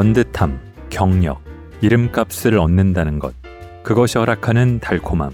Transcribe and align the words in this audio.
번듯함, 0.00 0.58
경력, 0.88 1.42
이름값을 1.82 2.58
얻는다는 2.58 3.18
것. 3.18 3.34
그것이 3.82 4.16
허락하는 4.16 4.80
달콤함. 4.80 5.30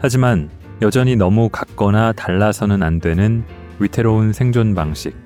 하지만 0.00 0.50
여전히 0.82 1.14
너무 1.14 1.48
같거나 1.48 2.12
달라서는 2.14 2.82
안 2.82 2.98
되는 2.98 3.44
위태로운 3.78 4.32
생존 4.32 4.74
방식. 4.74 5.16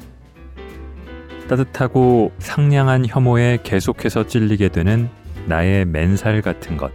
따뜻하고 1.48 2.32
상냥한 2.38 3.06
혐오에 3.06 3.60
계속해서 3.62 4.26
찔리게 4.26 4.68
되는 4.68 5.08
나의 5.46 5.86
맨살 5.86 6.42
같은 6.42 6.76
것. 6.76 6.92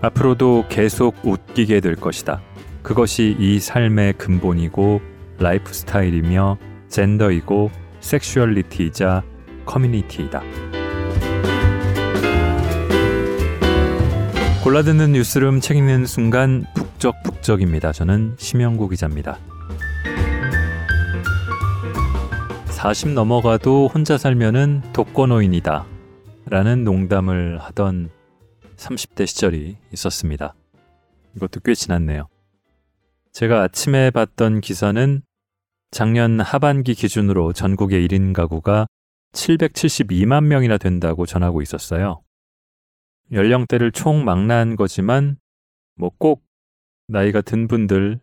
앞으로도 0.00 0.68
계속 0.70 1.16
웃기게 1.22 1.80
될 1.80 1.96
것이다. 1.96 2.40
그것이 2.82 3.36
이 3.38 3.60
삶의 3.60 4.14
근본이고 4.14 5.02
라이프 5.38 5.70
스타일이며 5.70 6.56
젠더이고 6.88 7.70
섹슈얼리티이자 8.00 9.22
커뮤니티이다. 9.66 10.42
골라듣는 14.68 15.12
뉴스룸 15.12 15.60
책 15.60 15.78
읽는 15.78 16.04
순간 16.04 16.66
북적북적입니다. 16.74 17.90
저는 17.90 18.36
심영구 18.36 18.90
기자입니다. 18.90 19.38
40 22.66 23.14
넘어가도 23.14 23.88
혼자 23.88 24.18
살면은 24.18 24.82
독거노인이다. 24.92 25.86
라는 26.50 26.84
농담을 26.84 27.56
하던 27.58 28.10
30대 28.76 29.26
시절이 29.26 29.78
있었습니다. 29.94 30.54
이것도 31.36 31.60
꽤 31.60 31.74
지났네요. 31.74 32.28
제가 33.32 33.62
아침에 33.62 34.10
봤던 34.10 34.60
기사는 34.60 35.22
작년 35.90 36.40
하반기 36.40 36.92
기준으로 36.92 37.54
전국의 37.54 38.06
1인 38.06 38.34
가구가 38.34 38.86
772만 39.32 40.44
명이나 40.44 40.76
된다고 40.76 41.24
전하고 41.24 41.62
있었어요. 41.62 42.20
연령대를 43.32 43.92
총 43.92 44.24
망라한 44.24 44.76
거지만 44.76 45.36
뭐 45.96 46.10
꼭 46.18 46.44
나이가 47.08 47.40
든 47.40 47.68
분들, 47.68 48.20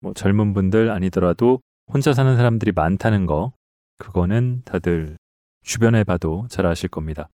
뭐 0.00 0.12
젊은 0.14 0.52
분들 0.52 0.90
아니더라도 0.90 1.60
혼자 1.86 2.12
사는 2.12 2.36
사람들이 2.36 2.72
많다는 2.72 3.26
거, 3.26 3.52
그거는 3.98 4.62
다들 4.64 5.16
주변에 5.62 6.02
봐도 6.04 6.46
잘 6.50 6.66
아실 6.66 6.88
겁니다. 6.88 7.28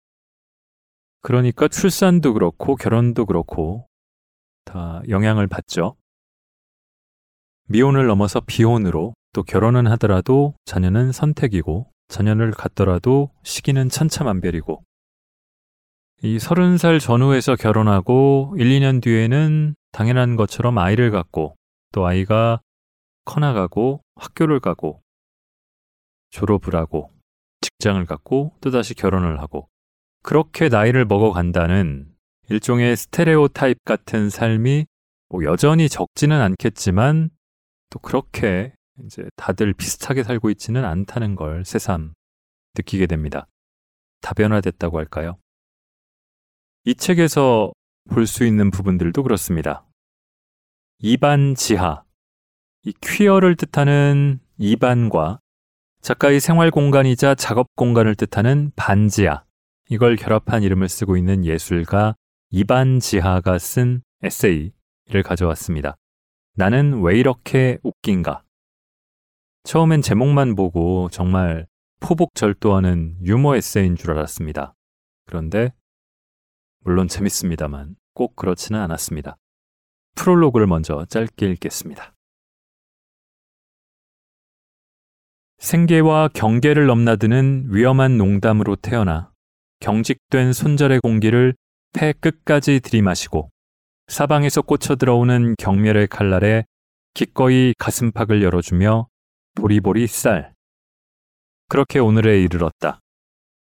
그러니까 1.22 1.68
출산도 1.68 2.34
그렇고 2.34 2.76
결혼도 2.76 3.26
그렇고 3.28 3.88
다 4.66 5.02
영향을 5.10 5.48
받죠. 5.48 5.96
미혼을 7.70 8.08
넘어서 8.08 8.42
비혼으로 8.42 9.14
또 9.32 9.44
결혼은 9.44 9.88
하더라도 9.88 10.56
자녀는 10.66 11.12
선택이고 11.12 11.92
자녀를 12.08 12.52
갖더라도 12.52 13.32
시기는 13.44 13.90
천차만별이고 13.90 14.84
이 16.26 16.40
서른 16.40 16.78
살 16.78 17.02
전후에서 17.02 17.58
결혼하고 17.58 18.56
1, 18.58 18.70
2년 18.70 19.04
뒤에는 19.04 19.76
당연한 19.92 20.38
것처럼 20.38 20.78
아이를 20.78 21.12
갖고 21.12 21.58
또 21.92 22.06
아이가 22.08 22.62
커나가고 23.26 24.02
학교를 24.16 24.62
가고 24.62 25.02
졸업을 26.30 26.78
하고 26.78 27.12
직장을 27.60 28.06
갖고 28.06 28.56
또다시 28.62 28.94
결혼을 28.94 29.42
하고 29.42 29.68
그렇게 30.22 30.70
나이를 30.70 31.04
먹어간다는 31.04 32.08
일종의 32.48 32.96
스테레오 32.96 33.50
타입 33.50 33.84
같은 33.84 34.30
삶이 34.30 34.86
뭐 35.28 35.44
여전히 35.44 35.90
적지는 35.90 36.40
않겠지만 36.40 37.32
또 37.90 38.00
그렇게 38.00 38.74
이제 39.04 39.26
다들 39.36 39.74
비슷하게 39.74 40.24
살고 40.24 40.52
있지는 40.52 40.86
않다는 40.86 41.36
걸 41.36 41.66
새삼 41.66 42.14
느끼게 42.78 43.08
됩니다. 43.08 43.46
다변화됐다고 44.22 44.98
할까요? 44.98 45.38
이 46.86 46.96
책에서 46.96 47.72
볼 48.10 48.28
수 48.28 48.46
있는 48.46 48.70
부분들도 48.72 49.24
그렇습니다. 49.24 49.86
이반 51.00 51.56
지하. 51.56 52.04
이 52.84 52.94
퀴어를 53.02 53.56
뜻하는 53.56 54.40
이반과 54.58 55.40
작가의 56.02 56.42
생활 56.42 56.70
공간이자 56.72 57.36
작업 57.36 57.68
공간을 57.76 58.16
뜻하는 58.16 58.72
반지하. 58.76 59.46
이걸 59.90 60.18
결합한 60.18 60.64
이름을 60.64 60.90
쓰고 60.90 61.16
있는 61.16 61.46
예술가 61.46 62.16
이반 62.50 63.00
지하가 63.00 63.58
쓴 63.58 64.02
에세이를 64.22 65.24
가져왔습니다. 65.24 65.96
나는 66.56 67.02
왜 67.02 67.18
이렇게 67.18 67.80
웃긴가? 67.84 68.44
처음엔 69.64 70.02
제목만 70.02 70.56
보고 70.56 71.10
정말 71.10 71.66
포복절도하는 72.02 73.20
유머 73.24 73.56
에세이인 73.56 73.96
줄 73.96 74.12
알았습니다. 74.12 74.74
그런데 75.26 75.72
물론 76.84 77.08
재밌습니다만 77.08 77.96
꼭 78.14 78.36
그렇지는 78.36 78.80
않았습니다. 78.80 79.38
프롤로그를 80.16 80.68
먼저 80.68 81.06
짧게 81.10 81.48
읽겠습니다. 81.52 82.14
생계와 85.58 86.30
경계를 86.34 86.88
넘나드는 86.88 87.68
위험한 87.70 88.18
농담으로 88.18 88.76
태어나 88.76 89.32
경직된 89.80 90.54
손절의 90.54 91.00
공기를 91.00 91.56
폐 91.94 92.12
끝까지 92.14 92.82
들이마시고 92.82 93.50
사방에서 94.08 94.62
꽂혀 94.62 94.96
들어오는 94.96 95.56
경멸의 95.58 96.08
칼날에 96.08 96.66
기꺼이 97.14 97.74
가슴팍을 97.78 98.42
열어주며 98.42 99.08
보리보리 99.56 100.08
쌀. 100.08 100.54
그렇게 101.70 102.00
오늘에 102.00 102.42
이르렀다. 102.42 103.00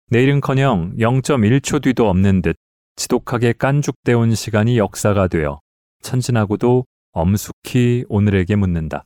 내일은커녕 0.09 0.95
0.1초 0.97 1.81
뒤도 1.83 2.09
없는 2.09 2.41
듯 2.41 2.55
지독하게 2.95 3.53
깐죽대어 3.53 4.19
온 4.19 4.35
시간이 4.35 4.77
역사가 4.77 5.27
되어 5.27 5.59
천진하고도 6.01 6.85
엄숙히 7.11 8.05
오늘에게 8.09 8.55
묻는다. 8.55 9.05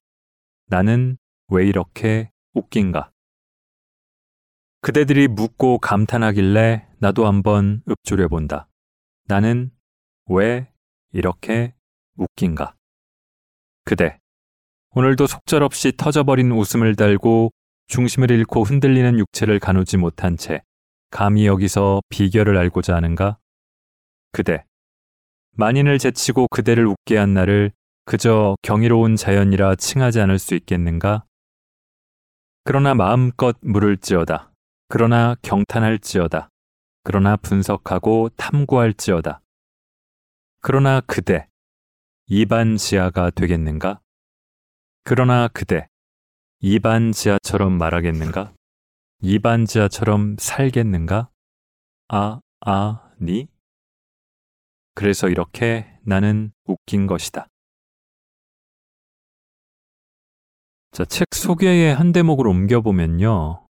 나는 0.68 1.18
왜 1.48 1.68
이렇게 1.68 2.32
웃긴가? 2.54 3.12
그대들이 4.82 5.28
묻고 5.28 5.80
감탄하길래 5.80 6.88
나도 7.00 7.28
한번 7.28 7.82
읊조려 7.90 8.28
본다. 8.28 8.68
나는 9.26 9.72
왜 10.28 10.72
이렇게 11.12 11.74
웃긴가? 12.18 12.76
그대, 13.84 14.20
오늘도 14.92 15.28
속절없이 15.28 15.94
터져버린 15.98 16.52
웃음을 16.52 16.96
달고 16.96 17.52
중심을 17.88 18.32
잃고 18.32 18.64
흔들리는 18.64 19.18
육체를 19.20 19.60
가누지 19.60 19.98
못한 19.98 20.38
채 20.38 20.62
감히 21.10 21.48
여기서 21.48 22.02
비결을 22.10 22.58
알고자 22.58 22.96
하는가? 22.96 23.38
그대. 24.32 24.64
만인을 25.52 26.00
제치고 26.00 26.48
그대를 26.50 26.86
웃게 26.86 27.18
한 27.18 27.34
나를 27.34 27.72
그저 28.06 28.56
경이로운 28.62 29.16
자연이라 29.16 29.76
칭하지 29.76 30.20
않을 30.22 30.40
수 30.40 30.56
있겠는가? 30.56 31.26
그러나 32.64 32.94
마음껏 32.94 33.56
물을지어다. 33.62 34.52
그러나 34.88 35.36
경탄할지어다. 35.42 36.50
그러나 37.04 37.36
분석하고 37.38 38.30
탐구할지어다. 38.36 39.42
그러나 40.62 41.02
그대, 41.02 41.48
이반 42.28 42.78
지하가 42.78 43.30
되겠는가? 43.30 44.02
그러나 45.04 45.48
그대, 45.48 45.88
이반 46.60 47.12
지하처럼 47.12 47.78
말하겠는가? 47.78 48.54
이반 49.22 49.66
지하처럼 49.66 50.36
살겠는가? 50.38 51.30
아, 52.10 52.42
아, 52.66 53.12
니? 53.22 53.48
그래서 55.00 55.30
이렇게 55.30 55.86
나는 56.02 56.52
웃긴 56.66 57.08
것이다. 57.08 57.48
자, 60.92 61.06
책 61.06 61.30
소개의 61.34 61.96
한 61.96 62.12
대목을 62.12 62.46
옮겨보면요. 62.46 63.66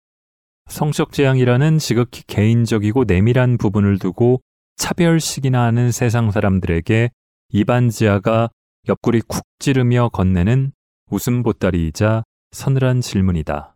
성적 0.70 1.10
지향이라는 1.10 1.78
지극히 1.78 2.22
개인적이고 2.28 3.06
내밀한 3.08 3.58
부분을 3.58 3.98
두고 3.98 4.40
차별식이나 4.76 5.64
하는 5.64 5.90
세상 5.90 6.30
사람들에게 6.30 7.10
이반지하가 7.48 8.48
옆구리 8.88 9.22
쿡 9.22 9.42
찌르며 9.58 10.10
건네는 10.10 10.70
웃음 11.10 11.42
보따리이자 11.42 12.22
서늘한 12.52 13.00
질문이다. 13.00 13.74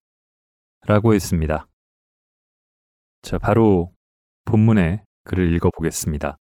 라고 0.86 1.14
했습니다. 1.14 1.66
자, 3.22 3.38
바로 3.38 3.92
본문의 4.44 5.02
글을 5.24 5.52
읽어보겠습니다. 5.56 6.36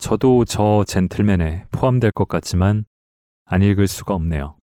저도 0.00 0.46
저 0.46 0.82
젠틀맨에 0.86 1.66
포함될 1.70 2.10
것 2.12 2.26
같지만 2.26 2.86
안 3.44 3.62
읽을 3.62 3.86
수가 3.86 4.14
없네요. 4.14 4.56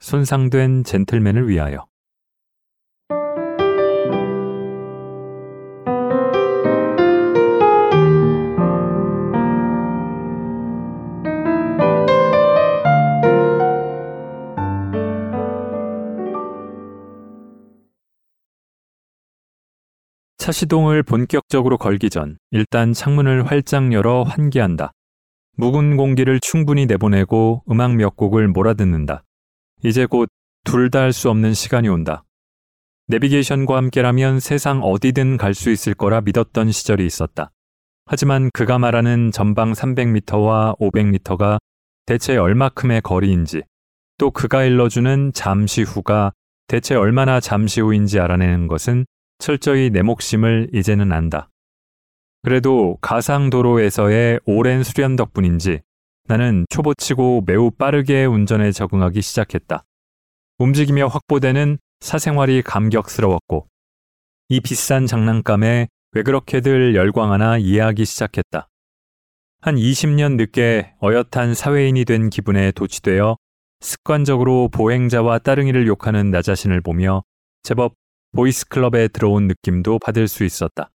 손상된 0.00 0.84
젠틀맨을 0.84 1.48
위하여. 1.48 1.86
차 20.44 20.52
시동을 20.52 21.02
본격적으로 21.02 21.78
걸기 21.78 22.10
전 22.10 22.36
일단 22.50 22.92
창문을 22.92 23.46
활짝 23.46 23.94
열어 23.94 24.24
환기한다. 24.24 24.92
묵은 25.56 25.96
공기를 25.96 26.38
충분히 26.40 26.84
내보내고 26.84 27.62
음악 27.70 27.94
몇 27.94 28.14
곡을 28.14 28.48
몰아듣는다. 28.48 29.24
이제 29.84 30.04
곧 30.04 30.28
둘 30.64 30.90
다 30.90 31.00
할 31.00 31.14
수 31.14 31.30
없는 31.30 31.54
시간이 31.54 31.88
온다. 31.88 32.24
내비게이션과 33.06 33.74
함께라면 33.74 34.38
세상 34.38 34.82
어디든 34.82 35.38
갈 35.38 35.54
수 35.54 35.70
있을 35.70 35.94
거라 35.94 36.20
믿었던 36.20 36.70
시절이 36.70 37.06
있었다. 37.06 37.50
하지만 38.04 38.50
그가 38.52 38.78
말하는 38.78 39.30
전방 39.32 39.72
300m와 39.72 40.78
500m가 40.78 41.56
대체 42.04 42.36
얼마큼의 42.36 43.00
거리인지, 43.00 43.62
또 44.18 44.30
그가 44.30 44.64
일러주는 44.64 45.32
잠시 45.32 45.80
후가 45.80 46.32
대체 46.68 46.96
얼마나 46.96 47.40
잠시 47.40 47.80
후인지 47.80 48.20
알아내는 48.20 48.68
것은 48.68 49.06
철저히 49.38 49.90
내 49.90 50.02
몫임을 50.02 50.70
이제는 50.72 51.12
안다. 51.12 51.50
그래도 52.42 52.98
가상도로에서의 53.00 54.40
오랜 54.44 54.82
수련 54.82 55.16
덕분인지 55.16 55.80
나는 56.26 56.66
초보치고 56.70 57.44
매우 57.46 57.70
빠르게 57.70 58.24
운전에 58.24 58.72
적응하기 58.72 59.20
시작했다. 59.22 59.84
움직이며 60.58 61.06
확보되는 61.06 61.78
사생활이 62.00 62.62
감격스러웠고 62.62 63.66
이 64.50 64.60
비싼 64.60 65.06
장난감에 65.06 65.88
왜 66.12 66.22
그렇게들 66.22 66.94
열광하나 66.94 67.58
이해하기 67.58 68.04
시작했다. 68.04 68.68
한 69.60 69.76
20년 69.76 70.36
늦게 70.36 70.94
어엿한 71.02 71.54
사회인이 71.54 72.04
된 72.04 72.28
기분에 72.28 72.70
도취되어 72.72 73.36
습관적으로 73.80 74.68
보행자와 74.68 75.38
따릉이를 75.38 75.86
욕하는 75.86 76.30
나 76.30 76.42
자신을 76.42 76.82
보며 76.82 77.22
제법 77.62 77.94
보이스클럽에 78.34 79.08
들어온 79.08 79.46
느낌도 79.46 79.98
받을 79.98 80.28
수 80.28 80.44
있었다. 80.44 80.90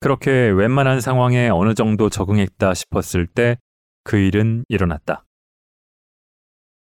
그렇게 0.00 0.30
웬만한 0.30 1.00
상황에 1.00 1.48
어느 1.48 1.74
정도 1.74 2.08
적응했다 2.10 2.74
싶었을 2.74 3.26
때 3.26 3.56
그 4.04 4.18
일은 4.18 4.64
일어났다. 4.68 5.24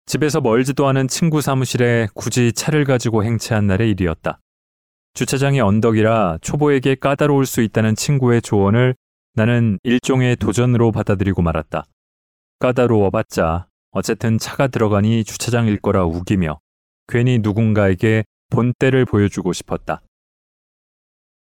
집에서 0.06 0.42
멀지도 0.42 0.88
않은 0.88 1.08
친구 1.10 1.42
사무실에 1.42 2.08
굳이 2.16 2.54
차를 2.54 2.86
가지고 2.86 3.24
행차한 3.24 3.68
날의 3.68 3.92
일이었다. 3.92 4.40
주차장이 5.14 5.60
언덕이라 5.60 6.40
초보에게 6.42 6.96
까다로울 6.96 7.46
수 7.46 7.62
있다는 7.62 7.96
친구의 7.96 8.42
조언을 8.42 8.96
나는 9.34 9.78
일종의 9.84 10.38
도전으로 10.38 10.92
받아들이고 10.92 11.42
말았다. 11.42 11.84
까다로워봤자 12.60 13.68
어쨌든 13.92 14.38
차가 14.38 14.68
들어가니 14.68 15.26
주차장일 15.26 15.82
거라 15.82 16.06
우기며 16.06 16.60
괜히 17.08 17.40
누군가에게 17.40 18.24
본때를 18.52 19.06
보여주고 19.06 19.54
싶었다. 19.54 20.02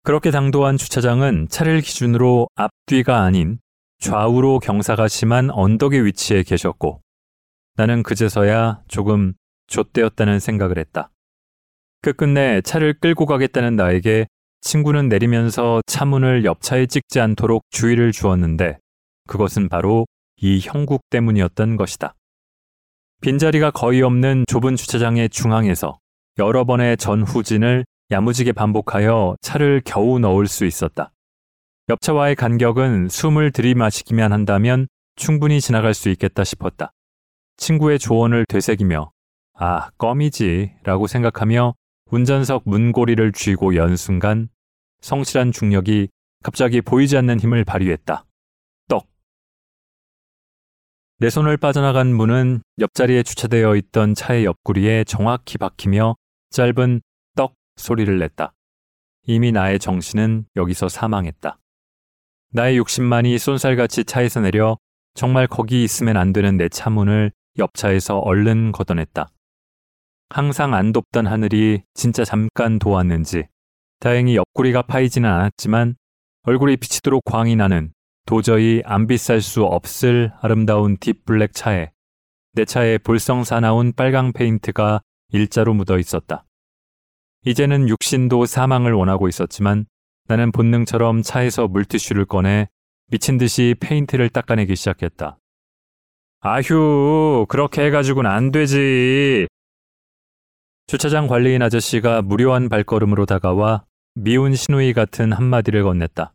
그렇게 0.04 0.32
당도한 0.32 0.78
주차장은 0.78 1.50
차를 1.50 1.82
기준으로 1.82 2.48
앞뒤가 2.56 3.22
아닌 3.24 3.60
좌우로 4.00 4.60
경사가 4.60 5.08
심한 5.08 5.52
언덕의 5.52 6.06
위치에 6.06 6.44
계셨고 6.44 7.02
나는 7.76 8.02
그제서야 8.02 8.82
조금 8.88 9.34
좆되었다는 9.68 10.40
생각을 10.40 10.78
했다. 10.80 11.12
끝끝내 12.02 12.62
차를 12.62 12.96
끌고 13.00 13.28
가겠다는 13.28 13.76
나에게 13.76 14.28
친구는 14.62 15.08
내리면서 15.08 15.82
차문을 15.86 16.46
옆차에 16.46 16.88
찍지 16.88 17.20
않도록 17.20 17.64
주의를 17.70 18.12
주었는데 18.12 18.80
그것은 19.28 19.70
바로 19.70 20.06
이 20.38 20.60
형국 20.62 21.02
때문이었던 21.12 21.78
것이다. 21.78 22.16
빈자리가 23.22 23.70
거의 23.70 24.02
없는 24.02 24.46
좁은 24.48 24.76
주차장의 24.76 25.30
중앙에서 25.30 26.01
여러 26.38 26.64
번의 26.64 26.98
전후진을 26.98 27.86
야무지게 28.10 28.54
반복하여 28.54 29.36
차를 29.42 29.82
겨우 29.84 30.20
넣을 30.20 30.48
수 30.48 30.66
있었다. 30.66 31.12
옆차와의 31.90 32.36
간격은 32.36 33.10
숨을 33.10 33.52
들이마시기만 33.52 34.32
한다면 34.32 34.88
충분히 35.16 35.60
지나갈 35.60 35.94
수 35.94 36.10
있겠다 36.10 36.44
싶었다. 36.44 36.94
친구의 37.58 38.00
조언을 38.00 38.46
되새기며 38.48 39.12
아, 39.54 39.90
껌이지 39.98 40.72
라고 40.84 41.08
생각하며 41.08 41.76
운전석 42.10 42.64
문고리를 42.66 43.32
쥐고 43.34 43.76
연 43.76 43.96
순간 43.96 44.50
성실한 45.02 45.52
중력이 45.52 46.10
갑자기 46.44 46.82
보이지 46.82 47.18
않는 47.18 47.40
힘을 47.40 47.64
발휘했다. 47.64 48.26
떡. 48.88 49.08
내 51.20 51.30
손을 51.30 51.58
빠져나간 51.58 52.08
문은 52.14 52.62
옆자리에 52.80 53.24
주차되어 53.24 53.76
있던 53.76 54.16
차의 54.16 54.46
옆구리에 54.46 55.04
정확히 55.04 55.58
박히며 55.58 56.16
짧은 56.52 57.02
떡 57.38 57.56
소리를 57.78 58.20
냈다. 58.20 58.54
이미 59.26 59.54
나의 59.54 59.80
정신은 59.80 60.46
여기서 60.58 60.90
사망했다. 60.90 61.58
나의 62.52 62.78
욕심만이 62.78 63.38
쏜살같이 63.40 64.04
차에서 64.04 64.42
내려 64.42 64.78
정말 65.14 65.48
거기 65.48 65.84
있으면 65.84 66.18
안 66.18 66.34
되는 66.34 66.58
내 66.58 66.68
차문을 66.68 67.32
옆차에서 67.58 68.20
얼른 68.20 68.74
걷어냈다. 68.74 69.30
항상 70.30 70.74
안 70.74 70.92
돕던 70.92 71.26
하늘이 71.26 71.84
진짜 71.94 72.26
잠깐 72.26 72.80
도왔는지 72.80 73.48
다행히 74.00 74.36
옆구리가 74.36 74.82
파이지는 74.84 75.30
않았지만 75.30 75.96
얼굴이 76.44 76.76
비치도록 76.78 77.24
광이 77.24 77.56
나는 77.56 77.94
도저히 78.26 78.82
안 78.84 79.08
비쌀 79.08 79.40
수 79.42 79.64
없을 79.64 80.34
아름다운 80.42 80.98
deep 80.98 81.23
black 81.23 81.54
차에 81.54 81.92
내 82.54 82.66
차에 82.66 82.98
볼썽사나운 82.98 83.94
빨강 83.94 84.34
페인트가 84.34 85.02
일자로 85.32 85.74
묻어 85.74 85.98
있었다. 85.98 86.46
이제는 87.46 87.90
육신도 87.90 88.46
사망을 88.46 88.94
원하고 88.94 89.28
있었지만 89.28 89.86
나는 90.28 90.52
본능처럼 90.52 91.24
차에서 91.24 91.68
물티슈를 91.68 92.26
꺼내 92.26 92.70
미친 93.08 93.38
듯이 93.38 93.76
페인트를 93.80 94.30
닦아내기 94.30 94.76
시작했다. 94.76 95.38
아휴, 96.42 97.46
그렇게 97.50 97.86
해가지고는 97.86 98.30
안 98.30 98.52
되지. 98.52 99.48
주차장 100.88 101.28
관리인 101.28 101.62
아저씨가 101.62 102.22
무료한 102.22 102.70
발걸음으로 102.70 103.26
다가와 103.26 103.86
미운 104.16 104.56
신우이 104.56 104.94
같은 104.94 105.32
한마디를 105.32 105.84
건넸다. 105.84 106.32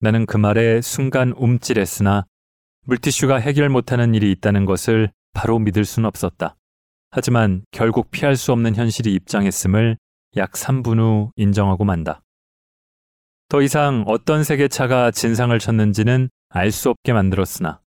나는 0.00 0.26
그 0.26 0.36
말에 0.36 0.80
순간 0.80 1.32
움찔했으나 1.36 2.26
물티슈가 2.86 3.36
해결 3.36 3.68
못하는 3.68 4.14
일이 4.14 4.32
있다는 4.32 4.64
것을 4.64 5.12
바로 5.32 5.58
믿을 5.58 5.84
순 5.84 6.04
없었다. 6.04 6.56
하지만 7.10 7.64
결국 7.72 8.10
피할 8.10 8.36
수 8.36 8.52
없는 8.52 8.76
현실이 8.76 9.12
입장했음을 9.14 9.96
약 10.36 10.52
3분 10.52 10.98
후 10.98 11.32
인정하고 11.36 11.84
만다. 11.84 12.22
더 13.48 13.62
이상 13.62 14.04
어떤 14.06 14.44
색의 14.44 14.68
차가 14.68 15.10
진상을 15.10 15.58
쳤는지는 15.58 16.30
알 16.50 16.70
수 16.70 16.88
없게 16.90 17.12
만들었으나 17.12 17.80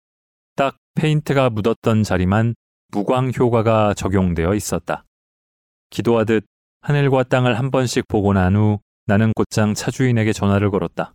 딱 0.55 0.77
페인트가 0.95 1.49
묻었던 1.51 2.03
자리만 2.03 2.55
무광 2.91 3.31
효과가 3.37 3.93
적용되어 3.93 4.55
있었다. 4.55 5.05
기도하듯 5.91 6.45
하늘과 6.81 7.23
땅을 7.23 7.57
한 7.59 7.69
번씩 7.69 8.07
보고 8.07 8.33
난 8.33 8.55
후 8.55 8.79
나는 9.05 9.33
곧장 9.35 9.73
차주인에게 9.73 10.33
전화를 10.33 10.71
걸었다. 10.71 11.13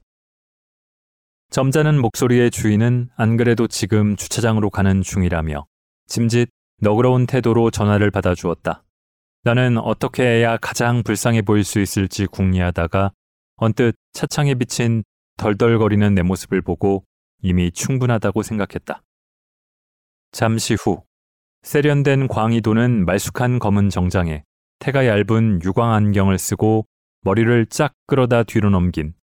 점잖은 1.50 2.00
목소리의 2.00 2.50
주인은 2.50 3.10
안 3.16 3.36
그래도 3.36 3.66
지금 3.66 4.16
주차장으로 4.16 4.70
가는 4.70 5.02
중이라며 5.02 5.66
짐짓 6.06 6.48
너그러운 6.78 7.26
태도로 7.26 7.70
전화를 7.70 8.10
받아주었다. 8.10 8.84
나는 9.44 9.78
어떻게 9.78 10.24
해야 10.24 10.56
가장 10.56 11.02
불쌍해 11.02 11.42
보일 11.42 11.64
수 11.64 11.80
있을지 11.80 12.26
궁리하다가 12.26 13.12
언뜻 13.56 13.94
차창에 14.12 14.54
비친 14.54 15.04
덜덜거리는 15.38 16.14
내 16.14 16.22
모습을 16.22 16.60
보고 16.62 17.04
이미 17.42 17.70
충분하다고 17.70 18.42
생각했다. 18.42 19.02
잠시 20.32 20.74
후 20.74 21.02
세련된 21.62 22.28
광이 22.28 22.60
도는 22.60 23.06
말쑥한 23.06 23.58
검은 23.58 23.88
정장에 23.88 24.44
태가 24.78 25.06
얇은 25.06 25.60
유광 25.64 25.92
안경을 25.92 26.38
쓰고 26.38 26.86
머리를 27.22 27.66
쫙 27.66 27.92
끌어다 28.06 28.42
뒤로 28.42 28.70
넘긴 28.70 29.14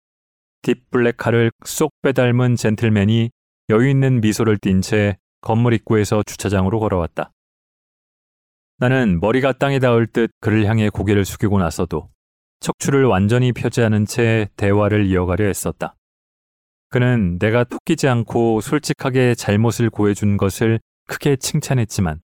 딥블랙 0.62 1.16
칼을 1.16 1.50
쏙 1.64 1.92
빼닮은 2.02 2.56
젠틀맨이 2.56 3.30
여유 3.70 3.90
있는 3.90 4.20
미소를 4.20 4.58
띤 4.58 4.80
채 4.80 5.18
건물 5.40 5.74
입구에서 5.74 6.22
주차장으로 6.22 6.78
걸어왔다. 6.78 7.32
나는 8.82 9.20
머리가 9.20 9.52
땅에 9.52 9.78
닿을 9.78 10.08
듯 10.08 10.32
그를 10.40 10.66
향해 10.66 10.88
고개를 10.88 11.24
숙이고 11.24 11.56
나서도 11.56 12.10
척추를 12.58 13.04
완전히 13.04 13.52
펴지 13.52 13.80
않은 13.80 14.06
채 14.06 14.48
대화를 14.56 15.06
이어가려 15.06 15.44
했었다. 15.44 15.94
그는 16.88 17.38
내가 17.38 17.62
토끼지 17.62 18.08
않고 18.08 18.60
솔직하게 18.60 19.36
잘못을 19.36 19.88
고해준 19.88 20.36
것을 20.36 20.80
크게 21.06 21.36
칭찬했지만 21.36 22.22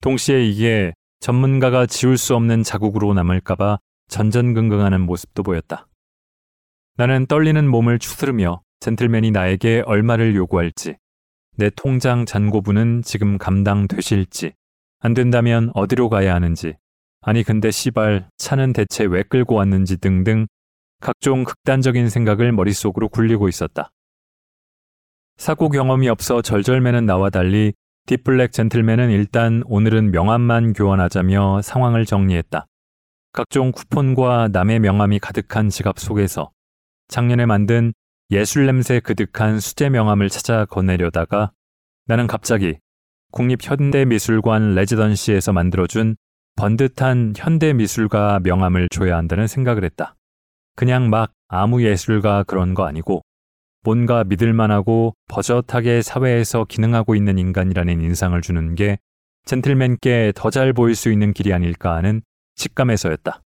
동시에 0.00 0.44
이게 0.44 0.92
전문가가 1.20 1.86
지울 1.86 2.18
수 2.18 2.34
없는 2.34 2.64
자국으로 2.64 3.14
남을까봐 3.14 3.78
전전긍긍하는 4.08 5.02
모습도 5.02 5.44
보였다. 5.44 5.86
나는 6.96 7.26
떨리는 7.26 7.64
몸을 7.70 8.00
추스르며 8.00 8.60
젠틀맨이 8.80 9.30
나에게 9.30 9.84
얼마를 9.86 10.34
요구할지, 10.34 10.96
내 11.56 11.70
통장 11.76 12.26
잔고분은 12.26 13.02
지금 13.02 13.38
감당되실지, 13.38 14.54
안 15.04 15.14
된다면 15.14 15.72
어디로 15.74 16.08
가야 16.08 16.32
하는지, 16.32 16.76
아니 17.22 17.42
근데 17.42 17.72
시발 17.72 18.28
차는 18.38 18.72
대체 18.72 19.04
왜 19.04 19.24
끌고 19.24 19.56
왔는지 19.56 19.96
등등 19.96 20.46
각종 21.00 21.42
극단적인 21.42 22.08
생각을 22.08 22.52
머릿속으로 22.52 23.08
굴리고 23.08 23.48
있었다. 23.48 23.90
사고 25.36 25.68
경험이 25.70 26.08
없어 26.08 26.40
절절매는 26.40 27.04
나와 27.04 27.30
달리 27.30 27.72
딥블랙 28.06 28.52
젠틀맨은 28.52 29.10
일단 29.10 29.64
오늘은 29.66 30.12
명함만 30.12 30.72
교환하자며 30.72 31.62
상황을 31.62 32.06
정리했다. 32.06 32.66
각종 33.32 33.72
쿠폰과 33.72 34.50
남의 34.52 34.78
명함이 34.78 35.18
가득한 35.18 35.68
지갑 35.68 35.98
속에서 35.98 36.52
작년에 37.08 37.44
만든 37.46 37.92
예술 38.30 38.66
냄새 38.66 39.00
그득한 39.00 39.58
수제 39.58 39.88
명함을 39.88 40.28
찾아 40.28 40.64
거내려다가 40.64 41.50
나는 42.06 42.28
갑자기 42.28 42.78
국립현대미술관 43.32 44.74
레지던시에서 44.74 45.52
만들어준 45.52 46.16
번듯한 46.56 47.32
현대미술가 47.36 48.40
명함을 48.42 48.88
줘야 48.90 49.16
한다는 49.16 49.46
생각을 49.46 49.84
했다. 49.84 50.14
그냥 50.76 51.10
막 51.10 51.32
아무 51.48 51.82
예술가 51.82 52.44
그런 52.44 52.74
거 52.74 52.86
아니고 52.86 53.22
뭔가 53.82 54.22
믿을만하고 54.22 55.14
버젓하게 55.28 56.02
사회에서 56.02 56.64
기능하고 56.64 57.14
있는 57.14 57.38
인간이라는 57.38 58.00
인상을 58.00 58.40
주는 58.42 58.74
게 58.74 58.98
젠틀맨께 59.46 60.32
더 60.36 60.50
잘 60.50 60.72
보일 60.72 60.94
수 60.94 61.10
있는 61.10 61.32
길이 61.32 61.52
아닐까 61.52 61.96
하는 61.96 62.22
직감에서였다. 62.54 63.42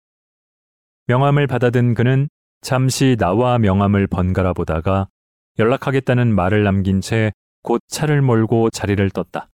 명함을 1.07 1.47
받아든 1.47 1.95
그는 1.95 2.29
잠시 2.61 3.17
나와 3.19 3.59
명함을 3.59 4.09
번갈아 4.09 4.53
보다가 4.53 5.09
연락하겠다는 5.59 6.35
말을 6.35 6.65
남긴 6.65 7.01
채 7.01 7.33
곧 7.63 7.81
차를 7.89 8.23
몰고 8.23 8.71
자리를 8.71 9.11
떴다. 9.11 9.49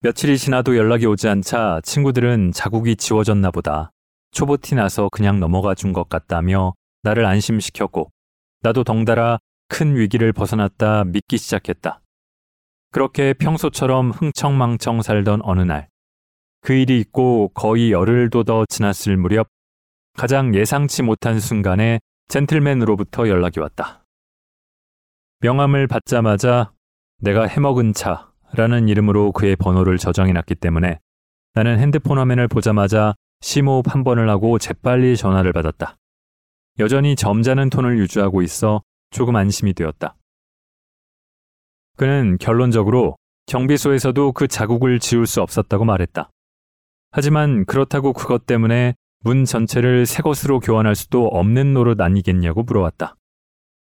며칠이 0.00 0.38
지나도 0.38 0.76
연락이 0.76 1.06
오지 1.06 1.28
않자 1.28 1.80
친구들은 1.82 2.52
자국이 2.52 2.96
지워졌나 2.96 3.50
보다. 3.50 3.90
초보티 4.32 4.74
나서 4.74 5.08
그냥 5.10 5.40
넘어가 5.40 5.74
준 5.74 5.92
것 5.92 6.08
같다며 6.08 6.74
나를 7.02 7.24
안심시켰고 7.24 8.10
나도 8.62 8.84
덩달아 8.84 9.38
큰 9.68 9.96
위기를 9.96 10.32
벗어났다 10.32 11.04
믿기 11.04 11.38
시작했다. 11.38 12.00
그렇게 12.92 13.32
평소처럼 13.34 14.10
흥청망청 14.10 15.02
살던 15.02 15.40
어느 15.42 15.60
날, 15.62 15.88
그 16.60 16.72
일이 16.72 17.00
있고 17.00 17.48
거의 17.54 17.92
열흘도 17.92 18.44
더 18.44 18.64
지났을 18.66 19.16
무렵 19.16 19.48
가장 20.16 20.54
예상치 20.54 21.02
못한 21.02 21.40
순간에 21.40 22.00
젠틀맨으로부터 22.28 23.28
연락이 23.28 23.60
왔다. 23.60 24.04
명함을 25.40 25.86
받자마자 25.86 26.72
내가 27.18 27.46
해먹은 27.46 27.92
차 27.92 28.30
라는 28.52 28.88
이름으로 28.88 29.32
그의 29.32 29.56
번호를 29.56 29.98
저장해 29.98 30.32
놨기 30.32 30.54
때문에 30.56 30.98
나는 31.54 31.78
핸드폰 31.78 32.18
화면을 32.18 32.48
보자마자 32.48 33.14
심호흡 33.40 33.92
한 33.92 34.04
번을 34.04 34.28
하고 34.28 34.58
재빨리 34.58 35.16
전화를 35.16 35.52
받았다. 35.52 35.96
여전히 36.78 37.16
점잖은 37.16 37.70
톤을 37.70 37.98
유지하고 37.98 38.42
있어 38.42 38.82
조금 39.10 39.36
안심이 39.36 39.72
되었다. 39.72 40.16
그는 41.96 42.36
결론적으로 42.38 43.16
경비소에서도 43.46 44.32
그 44.32 44.48
자국을 44.48 44.98
지울 44.98 45.26
수 45.26 45.40
없었다고 45.40 45.84
말했다. 45.84 46.30
하지만 47.10 47.64
그렇다고 47.64 48.12
그것 48.12 48.44
때문에 48.44 48.94
문 49.20 49.44
전체를 49.46 50.04
새 50.04 50.22
것으로 50.22 50.60
교환할 50.60 50.94
수도 50.94 51.26
없는 51.26 51.72
노릇 51.72 52.00
아니겠냐고 52.00 52.62
물어왔다. 52.62 53.16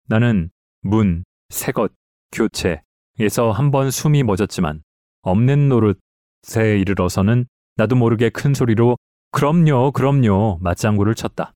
나는 0.06 0.50
문, 0.82 1.24
새 1.48 1.72
것, 1.72 1.92
교체 2.30 2.83
에서 3.20 3.52
한번 3.52 3.90
숨이 3.90 4.22
멎었지만 4.24 4.82
없는 5.22 5.68
노릇에 5.68 6.78
이르러서는 6.80 7.46
나도 7.76 7.96
모르게 7.96 8.28
큰 8.30 8.54
소리로 8.54 8.96
그럼요, 9.30 9.92
그럼요 9.92 10.58
맞장구를 10.60 11.14
쳤다. 11.14 11.52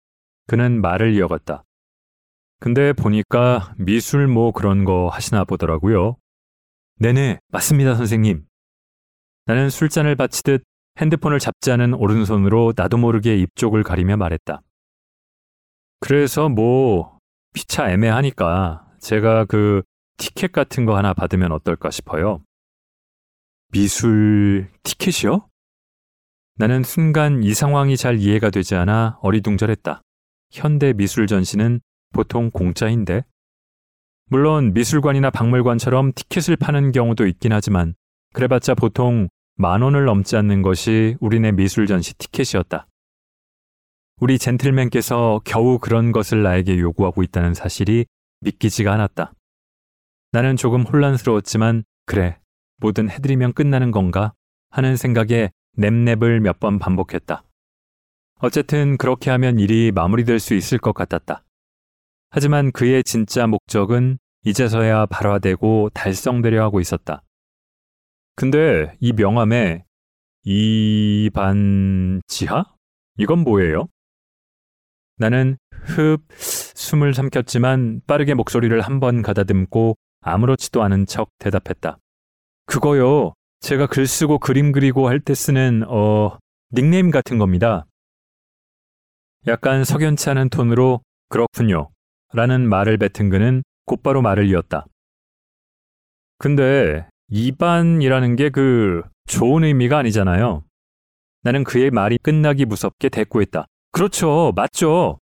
그는 0.47 0.81
말을 0.81 1.15
이어갔다. 1.15 1.65
근데 2.61 2.93
보니까 2.93 3.73
미술 3.77 4.27
뭐 4.27 4.51
그런 4.51 4.85
거 4.85 5.09
하시나 5.09 5.45
보더라고요. 5.45 6.17
네네, 6.97 7.39
맞습니다, 7.49 7.95
선생님. 7.95 8.45
나는 9.47 9.71
술잔을 9.71 10.17
받치듯 10.17 10.65
핸드폰을 11.01 11.39
잡지 11.39 11.71
않은 11.71 11.95
오른손으로 11.95 12.73
나도 12.77 12.99
모르게 12.99 13.37
입 13.37 13.55
쪽을 13.55 13.85
가리며 13.85 14.17
말했다. 14.17 14.61
그래서 16.01 16.49
뭐, 16.49 17.19
피차 17.55 17.91
애매하니까 17.93 18.85
제가 19.01 19.45
그 19.45 19.83
티켓 20.19 20.53
같은 20.53 20.85
거 20.85 20.97
하나 20.97 21.15
받으면 21.15 21.53
어떨까 21.53 21.91
싶어요. 21.91 22.43
미술 23.73 24.69
티켓이요? 24.83 25.49
나는 26.57 26.83
순간 26.83 27.43
이 27.43 27.55
상황이 27.55 27.97
잘 27.97 28.19
이해가 28.19 28.51
되지 28.51 28.75
않아 28.75 29.19
어리둥절했다. 29.23 30.03
현대 30.51 30.93
미술 30.93 31.27
전시는 31.27 31.81
보통 32.13 32.51
공짜인데? 32.51 33.25
물론 34.27 34.73
미술관이나 34.75 35.31
박물관처럼 35.31 36.13
티켓을 36.15 36.57
파는 36.57 36.93
경우도 36.93 37.27
있긴 37.27 37.53
하지만 37.53 37.95
그래봤자 38.35 38.75
보통 38.75 39.29
만 39.57 39.83
원을 39.83 40.05
넘지 40.05 40.37
않는 40.37 40.63
것이 40.63 41.17
우리네 41.21 41.53
미술 41.53 41.87
전시 41.87 42.15
티켓이었다. 42.15 42.87
우리 44.21 44.39
젠틀맨께서 44.39 45.43
겨우 45.45 45.79
그런 45.79 46.13
것을 46.13 46.43
나에게 46.43 46.79
요구하고 46.79 47.23
있다는 47.23 47.55
사실이 47.55 48.07
믿기지가 48.41 48.93
않았다. 48.93 49.33
나는 50.33 50.57
조금 50.57 50.83
혼란스러웠지만 50.83 51.85
그래, 52.07 52.39
뭐든 52.79 53.11
해드리면 53.11 53.53
끝나는 53.55 53.91
건가 53.91 54.33
하는 54.71 54.97
생각에 54.97 55.51
냅냅을 55.77 56.41
몇 56.41 56.59
번 56.61 56.79
반복했다. 56.79 57.43
어쨌든 58.41 58.97
그렇게 58.99 59.31
하면 59.31 59.59
일이 59.59 59.91
마무리될 59.93 60.39
수 60.39 60.55
있을 60.55 60.79
것 60.79 60.93
같았다. 60.93 61.45
하지만 62.31 62.73
그의 62.73 63.03
진짜 63.05 63.47
목적은 63.47 64.19
이제서야 64.45 65.07
발화되고 65.07 65.91
달성되려 65.95 66.63
하고 66.63 66.81
있었다. 66.81 67.23
근데 68.37 68.97
이 69.01 69.13
명함에 69.13 69.85
이반지하? 70.45 72.65
이건 73.17 73.41
뭐예요? 73.41 73.89
나는 75.17 75.57
흡 75.73 76.23
숨을 76.33 77.15
삼켰지만 77.15 78.03
빠르게 78.07 78.35
목소리를 78.35 78.81
한 78.81 79.01
번 79.01 79.23
가다듬고 79.23 79.97
아무렇지도 80.21 80.83
않은 80.83 81.07
척 81.07 81.31
대답했다. 81.39 81.99
그거요. 82.67 83.35
제가 83.61 83.87
글 83.87 84.07
쓰고 84.07 84.39
그림 84.39 84.73
그리고 84.73 85.09
할 85.09 85.21
때 85.21 85.35
쓰는 85.35 85.85
어 85.89 86.39
닉네임 86.73 87.11
같은 87.11 87.39
겁니다. 87.39 87.87
약간 89.47 89.85
석연치 89.85 90.31
않은 90.31 90.49
톤으로 90.51 91.01
그렇군요. 91.29 91.91
라는 92.33 92.69
말을 92.69 92.99
뱉은 92.99 93.31
그는 93.31 93.63
곧바로 93.87 94.21
말을 94.23 94.47
이었다. 94.49 94.87
근데 96.39 97.07
이반이라는 97.29 98.37
게 98.37 98.51
그 98.51 99.03
좋은 99.27 99.65
의미가 99.65 99.99
아니잖아요. 99.99 100.65
나는 101.43 101.65
그의 101.65 101.91
말이 101.91 102.19
끝나기 102.23 102.65
무섭게 102.65 103.09
대꾸했다. 103.09 103.67
그렇죠. 103.93 104.53
맞죠. 104.57 105.19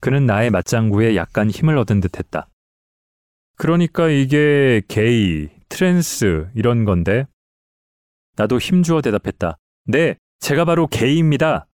그는 0.00 0.26
나의 0.26 0.50
맞장구에 0.50 1.16
약간 1.16 1.50
힘을 1.50 1.76
얻은 1.78 2.00
듯 2.00 2.18
했다. 2.18 2.48
그러니까 3.58 4.08
이게 4.08 4.80
게이, 4.88 5.48
트랜스 5.68 6.48
이런 6.54 6.84
건데 6.84 7.26
나도 8.36 8.58
힘주어 8.58 9.02
대답했다. 9.02 9.58
네, 9.86 10.16
제가 10.38 10.64
바로 10.64 10.86
게이입니다. 10.86 11.66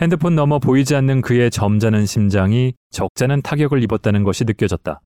핸드폰 0.00 0.34
너머 0.34 0.58
보이지 0.58 0.96
않는 0.96 1.20
그의 1.20 1.50
점잖은 1.50 2.06
심장이 2.06 2.72
적잖은 2.90 3.42
타격을 3.42 3.82
입었다는 3.82 4.24
것이 4.24 4.44
느껴졌다. 4.44 5.02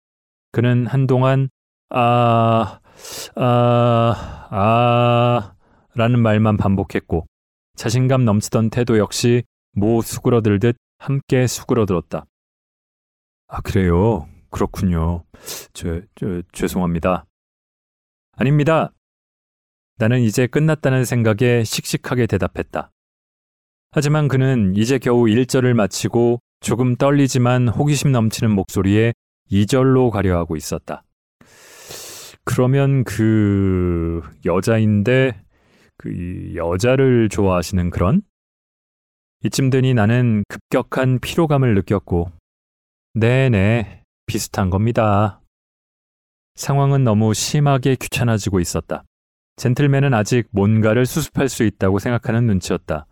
그는 0.53 0.87
한동안 0.87 1.49
아, 1.91 2.79
아, 3.35 4.49
아, 4.51 5.55
라는 5.95 6.21
말만 6.21 6.57
반복했고 6.57 7.27
자신감 7.75 8.25
넘치던 8.25 8.71
태도 8.71 8.99
역시 8.99 9.43
모 9.73 10.01
수그러들듯 10.01 10.77
함께 10.99 11.49
수그러들었다. 11.49 12.25
아, 13.49 13.61
그래요. 13.63 14.29
그렇군요. 14.51 15.25
저, 15.73 16.01
저, 16.15 16.43
죄송합니다. 16.53 17.27
아닙니다. 18.33 18.93
나는 19.99 20.21
이제 20.21 20.47
끝났다는 20.47 21.05
생각에 21.05 21.65
씩씩하게 21.65 22.27
대답했다. 22.27 22.91
하지만 23.93 24.29
그는 24.29 24.75
이제 24.77 24.99
겨우 24.99 25.25
1절을 25.25 25.73
마치고 25.73 26.41
조금 26.61 26.97
떨리지만 26.97 27.69
호기심 27.69 28.13
넘치는 28.13 28.51
목소리에 28.51 29.15
2절로 29.51 30.11
가려 30.11 30.37
하고 30.37 30.57
있었다. 30.57 31.03
그러면 32.45 33.05
그 33.05 34.23
여자인데 34.45 35.41
그 35.97 36.53
여자를 36.55 37.29
좋아하시는 37.29 37.91
그런? 37.91 38.23
이쯤 39.45 39.71
되니 39.71 39.95
나는 39.95 40.45
급격한 40.49 41.21
피로감을 41.21 41.75
느꼈고, 41.75 42.31
네네, 43.15 44.03
비슷한 44.27 44.71
겁니다. 44.71 45.41
상황은 46.57 47.05
너무 47.05 47.35
심하게 47.35 47.97
귀찮아지고 47.97 48.61
있었다. 48.61 49.05
젠틀맨은 49.57 50.13
아직 50.15 50.49
뭔가를 50.51 51.07
수습할 51.07 51.49
수 51.49 51.65
있다고 51.65 51.99
생각하는 51.99 52.47
눈치였다. 52.47 53.07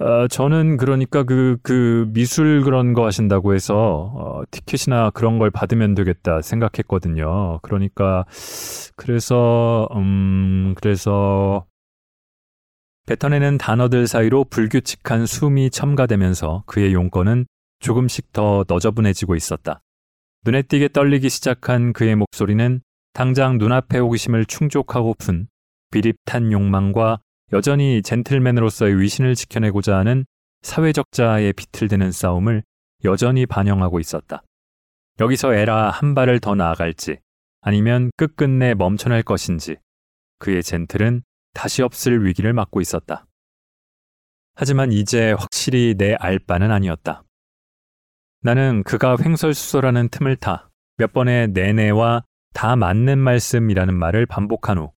어, 0.00 0.28
저는 0.28 0.76
그러니까 0.76 1.22
그, 1.22 1.58
그 1.62 2.06
미술 2.12 2.62
그런 2.62 2.92
거 2.92 3.06
하신다고 3.06 3.54
해서, 3.54 4.12
어, 4.14 4.42
티켓이나 4.50 5.10
그런 5.10 5.38
걸 5.38 5.50
받으면 5.50 5.94
되겠다 5.94 6.42
생각했거든요. 6.42 7.60
그러니까, 7.62 8.24
그래서, 8.96 9.88
음, 9.94 10.74
그래서, 10.76 11.66
뱉어내는 13.06 13.58
단어들 13.58 14.06
사이로 14.06 14.44
불규칙한 14.44 15.26
숨이 15.26 15.70
첨가되면서 15.70 16.62
그의 16.66 16.94
용건은 16.94 17.46
조금씩 17.82 18.32
더 18.32 18.64
너저분해지고 18.68 19.34
있었다. 19.36 19.82
눈에 20.44 20.62
띄게 20.62 20.88
떨리기 20.88 21.28
시작한 21.28 21.92
그의 21.92 22.16
목소리는 22.16 22.80
당장 23.12 23.58
눈앞의 23.58 24.00
호기심을 24.00 24.46
충족하고픈 24.46 25.48
비립탄 25.90 26.50
욕망과 26.52 27.20
여전히 27.52 28.00
젠틀맨으로서의 28.02 28.98
위신을 28.98 29.34
지켜내고자 29.34 29.98
하는 29.98 30.24
사회적 30.62 31.12
자아에 31.12 31.52
비틀대는 31.52 32.12
싸움을 32.12 32.62
여전히 33.04 33.44
반영하고 33.46 34.00
있었다. 34.00 34.42
여기서 35.20 35.52
에라 35.52 35.90
한 35.90 36.14
발을 36.14 36.40
더 36.40 36.54
나아갈지 36.54 37.18
아니면 37.60 38.10
끝끝내 38.16 38.74
멈춰낼 38.74 39.22
것인지 39.22 39.76
그의 40.38 40.62
젠틀은 40.62 41.22
다시 41.52 41.82
없을 41.82 42.24
위기를 42.24 42.52
맞고 42.52 42.80
있었다. 42.80 43.26
하지만 44.54 44.92
이제 44.92 45.32
확실히 45.32 45.94
내 45.96 46.16
알 46.18 46.38
바는 46.38 46.70
아니었다. 46.70 47.22
나는 48.42 48.82
그가 48.82 49.16
횡설수설하는 49.20 50.08
틈을 50.08 50.36
타 50.36 50.68
몇 50.98 51.12
번의 51.12 51.48
내내와 51.48 52.22
다 52.52 52.76
맞는 52.76 53.18
말씀이라는 53.18 53.94
말을 53.98 54.26
반복한 54.26 54.78
후 54.78 54.92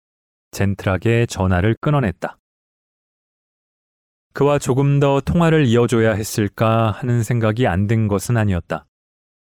젠틀하게 0.51 1.27
전화를 1.27 1.75
끊어냈다. 1.79 2.37
그와 4.33 4.57
조금 4.57 4.99
더 4.99 5.21
통화를 5.21 5.65
이어줘야 5.65 6.13
했을까 6.13 6.91
하는 6.91 7.21
생각이 7.21 7.67
안 7.67 7.87
든 7.87 8.07
것은 8.07 8.37
아니었다. 8.37 8.85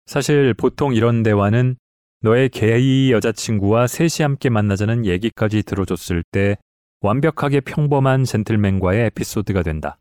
사실 0.06 0.54
보통 0.54 0.94
이런 0.94 1.22
대화는 1.22 1.76
너의 2.22 2.48
게이 2.48 3.12
여자친구와 3.12 3.86
셋이 3.86 4.22
함께 4.22 4.48
만나자는 4.48 5.04
얘기까지 5.04 5.62
들어줬을 5.62 6.24
때 6.32 6.56
완벽하게 7.02 7.60
평범한 7.60 8.24
젠틀맨과의 8.24 9.04
에피소드가 9.06 9.62
된다. 9.62 9.98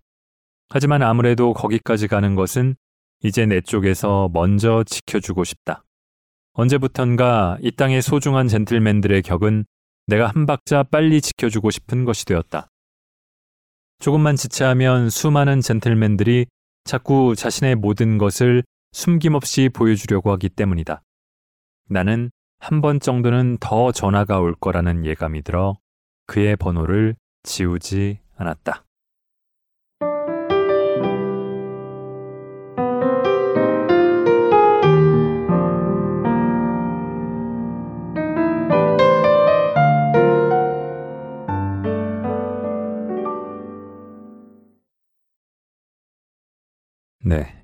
하지만 0.69 1.03
아무래도 1.03 1.53
거기까지 1.53 2.07
가는 2.07 2.35
것은 2.35 2.75
이제 3.23 3.45
내 3.45 3.61
쪽에서 3.61 4.29
먼저 4.33 4.83
지켜주고 4.83 5.43
싶다. 5.43 5.83
언제부턴가 6.53 7.57
이 7.61 7.71
땅의 7.71 8.01
소중한 8.01 8.47
젠틀맨들의 8.47 9.21
격은 9.23 9.65
내가 10.07 10.27
한 10.27 10.45
박자 10.45 10.83
빨리 10.83 11.21
지켜주고 11.21 11.69
싶은 11.71 12.05
것이 12.05 12.25
되었다. 12.25 12.67
조금만 13.99 14.35
지체하면 14.35 15.09
수많은 15.09 15.61
젠틀맨들이 15.61 16.45
자꾸 16.83 17.35
자신의 17.35 17.75
모든 17.75 18.17
것을 18.17 18.63
숨김없이 18.93 19.69
보여주려고 19.69 20.31
하기 20.31 20.49
때문이다. 20.49 21.01
나는 21.89 22.29
한 22.59 22.81
번 22.81 22.99
정도는 22.99 23.57
더 23.59 23.91
전화가 23.91 24.39
올 24.39 24.55
거라는 24.55 25.05
예감이 25.05 25.43
들어 25.43 25.75
그의 26.25 26.55
번호를 26.55 27.15
지우지 27.43 28.19
않았다. 28.35 28.83
네. 47.25 47.63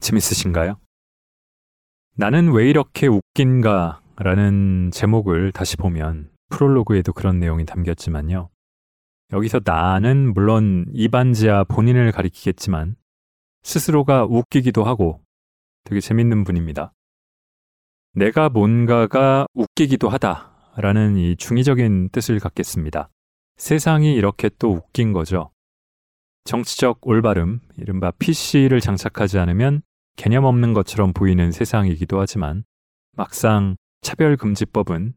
재밌으신가요? 0.00 0.76
나는 2.16 2.52
왜 2.52 2.68
이렇게 2.68 3.06
웃긴가 3.06 4.02
라는 4.16 4.90
제목을 4.92 5.52
다시 5.52 5.76
보면 5.76 6.30
프롤로그에도 6.50 7.12
그런 7.12 7.38
내용이 7.38 7.64
담겼지만요. 7.64 8.50
여기서 9.32 9.60
나는 9.64 10.34
물론 10.34 10.84
이반지아 10.92 11.64
본인을 11.64 12.12
가리키겠지만 12.12 12.96
스스로가 13.62 14.26
웃기기도 14.26 14.84
하고 14.84 15.22
되게 15.84 16.00
재밌는 16.00 16.44
분입니다. 16.44 16.92
내가 18.14 18.50
뭔가가 18.50 19.46
웃기기도 19.54 20.10
하다 20.10 20.74
라는 20.76 21.16
이 21.16 21.36
중의적인 21.36 22.10
뜻을 22.10 22.38
갖겠습니다. 22.40 23.08
세상이 23.56 24.14
이렇게 24.14 24.50
또 24.58 24.72
웃긴 24.72 25.12
거죠. 25.12 25.50
정치적 26.44 27.06
올바름, 27.06 27.60
이른바 27.76 28.10
PC를 28.12 28.80
장착하지 28.80 29.38
않으면 29.38 29.82
개념 30.16 30.44
없는 30.44 30.74
것처럼 30.74 31.12
보이는 31.12 31.50
세상이기도 31.52 32.20
하지만 32.20 32.64
막상 33.16 33.76
차별금지법은 34.02 35.14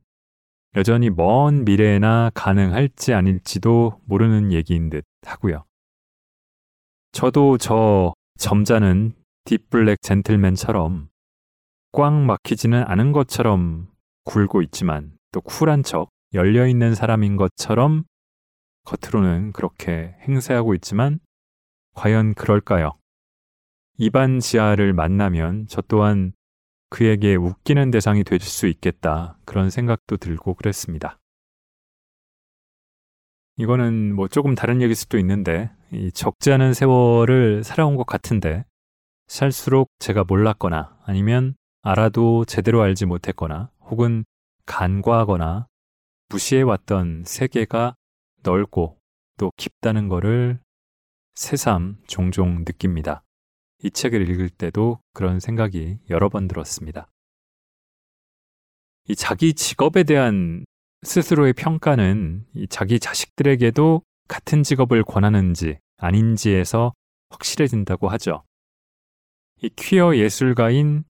여전히 0.78 1.10
먼 1.10 1.64
미래나 1.66 2.32
가능할지 2.34 3.14
아닐지도 3.14 4.00
모르는 4.06 4.52
얘기인 4.52 4.90
듯 4.90 5.06
하고요. 5.26 5.66
저도 7.12 7.58
저 7.58 8.14
점잖은 8.38 9.14
딥블랙 9.46 10.02
젠틀맨처럼 10.02 11.08
꽉 11.94 12.14
막히지는 12.14 12.84
않은 12.88 13.14
것처럼 13.14 13.88
굴고 14.26 14.62
있지만 14.64 15.14
또 15.32 15.40
쿨한 15.40 15.84
척 15.84 16.10
열려있는 16.34 16.94
사람인 16.94 17.38
것처럼 17.38 18.04
겉으로는 18.86 19.52
그렇게 19.52 20.16
행세하고 20.22 20.74
있지만 20.76 21.20
과연 21.94 22.34
그럴까요? 22.34 22.94
이반 23.98 24.40
지하를 24.40 24.94
만나면 24.94 25.66
저 25.68 25.82
또한 25.82 26.34
그에게 26.90 27.36
웃기는 27.36 27.92
대상이 27.92 28.24
될 28.24 28.40
수 28.40 28.68
있겠다. 28.68 29.38
그런 29.46 29.70
생각도 29.70 30.18
들고 30.18 30.54
그랬습니다. 30.54 31.18
이거는 33.58 34.14
뭐 34.14 34.28
조금 34.28 34.54
다른 34.54 34.82
얘기일 34.82 34.96
수도 34.96 35.18
있는데, 35.18 35.72
이 35.92 36.12
적지 36.12 36.52
않은 36.52 36.74
세월을 36.74 37.64
살아온 37.64 37.96
것 37.96 38.06
같은데, 38.06 38.66
살수록 39.28 39.90
제가 40.00 40.26
몰랐거나 40.26 40.98
아니면 41.06 41.56
알아도 41.82 42.46
제대로 42.46 42.82
알지 42.82 43.06
못했거나 43.06 43.72
혹은 43.80 44.26
간과하거나 44.66 45.68
무시해왔던 46.30 47.24
세계가 47.26 47.96
넓고 48.46 48.98
또 49.38 49.52
깊다는 49.58 50.08
것을 50.08 50.60
새삼 51.34 51.98
종종 52.08 52.60
느낍니다. 52.60 53.24
이 53.84 53.92
책을 53.92 54.30
읽을 54.30 54.50
때도 54.50 55.00
그런 55.14 55.40
생각이 55.40 55.98
여러 56.10 56.30
번 56.30 56.48
들었습니다. 56.48 57.12
이 59.08 59.16
자기 59.16 59.54
직업에 59.54 60.04
대한 60.04 60.64
스스로의 61.04 61.54
평가는 61.54 62.46
이 62.56 62.68
자기 62.68 63.00
자식들에게도 63.00 64.02
같은 64.28 64.64
직업을 64.64 65.04
권하는지 65.04 65.78
아닌지에서 65.98 66.94
확실해진다고 67.30 68.10
하죠. 68.10 68.44
이 69.62 69.70
퀴어 69.70 70.16
예술가인 70.16 71.04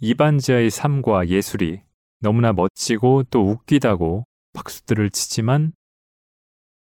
이반지아의 0.00 0.70
삶과 0.70 1.28
예술이 1.28 1.82
너무나 2.20 2.52
멋지고 2.52 3.24
또 3.24 3.50
웃기다고 3.50 4.24
박수들을 4.52 5.10
치지만 5.10 5.72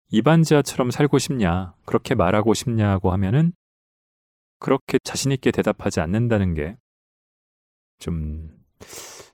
이반지아처럼 0.10 0.91
살고 0.91 1.19
싶냐, 1.19 1.74
그렇게 1.86 2.15
말하고 2.15 2.54
싶냐고 2.54 3.12
하면은 3.12 3.54
그렇게 4.60 4.98
자신있게 5.04 5.52
대답하지 5.52 6.00
않는다는 6.02 6.54
게 6.54 6.78
좀 8.00 8.50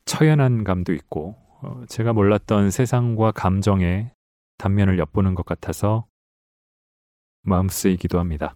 처연한 0.06 0.64
감도 0.64 0.94
있고, 0.94 1.36
어, 1.62 1.86
제가 1.88 2.14
몰랐던 2.14 2.72
세상과 2.72 3.32
감정의 3.32 4.12
단면을 4.58 5.00
엿보는 5.00 5.36
것 5.36 5.46
같아서 5.46 6.08
마음 7.42 7.70
쓰이기도 7.70 8.20
합니다. 8.20 8.56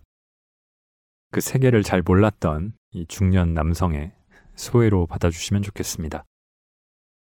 그 1.31 1.41
세계를 1.41 1.83
잘 1.83 2.01
몰랐던 2.01 2.73
이 2.91 3.05
중년 3.07 3.53
남성의 3.53 4.11
소외로 4.55 5.05
받아주시면 5.05 5.61
좋겠습니다. 5.61 6.25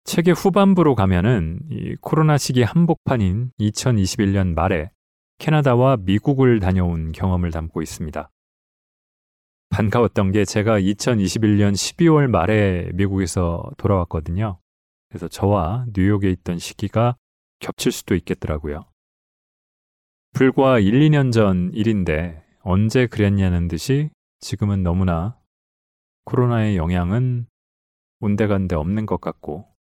책의 0.06 0.36
후반부로 0.36 0.94
가면은 0.94 1.60
이 1.72 1.96
코로나 2.00 2.38
시기 2.38 2.62
한복판인 2.62 3.52
2021년 3.60 4.54
말에 4.54 4.92
캐나다와 5.40 5.98
미국을 5.98 6.60
다녀온 6.60 7.12
경험을 7.12 7.50
담고 7.50 7.82
있습니다. 7.82 8.30
반가웠던 9.70 10.32
게 10.32 10.46
제가 10.46 10.80
2021년 10.80 11.74
12월 11.74 12.28
말에 12.28 12.92
미국에서 12.94 13.64
돌아왔거든요. 13.78 14.60
그래서 15.10 15.28
저와 15.28 15.88
뉴욕에 15.96 16.30
있던 16.30 16.60
시기가 16.60 17.16
겹칠 17.60 17.92
수도 17.92 18.14
있겠더라고요. 18.14 18.86
불과 20.34 20.78
1, 20.78 21.00
2년 21.00 21.32
전 21.32 21.72
일인데 21.74 22.44
언제 22.62 23.08
그랬냐는 23.08 23.68
듯이 23.68 24.12
지금은 24.40 24.84
너무나 24.84 25.40
코로나의 26.26 26.78
영향은 26.78 27.48
온데간데 28.20 28.76
없는 28.76 29.08
것 29.08 29.20
같고 29.20 29.75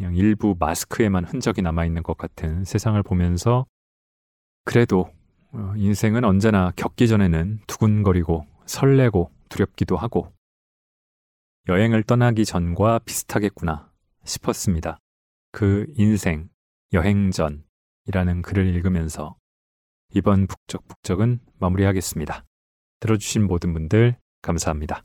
그냥 0.00 0.16
일부 0.16 0.56
마스크에만 0.58 1.26
흔적이 1.26 1.60
남아있는 1.60 2.02
것 2.02 2.16
같은 2.16 2.64
세상을 2.64 3.02
보면서 3.02 3.66
그래도 4.64 5.12
어, 5.52 5.74
인생은 5.76 6.24
언제나 6.24 6.72
겪기 6.74 7.06
전에는 7.06 7.60
두근거리고 7.66 8.46
설레고 8.64 9.30
두렵기도 9.50 9.98
하고 9.98 10.32
여행을 11.68 12.04
떠나기 12.04 12.46
전과 12.46 13.00
비슷하겠구나 13.00 13.92
싶었습니다. 14.24 15.00
그 15.52 15.84
인생, 15.96 16.48
여행 16.94 17.30
전이라는 17.30 18.40
글을 18.40 18.68
읽으면서 18.68 19.36
이번 20.14 20.46
북적북적은 20.46 21.40
마무리하겠습니다. 21.58 22.46
들어주신 23.00 23.46
모든 23.46 23.74
분들 23.74 24.16
감사합니다. 24.40 25.04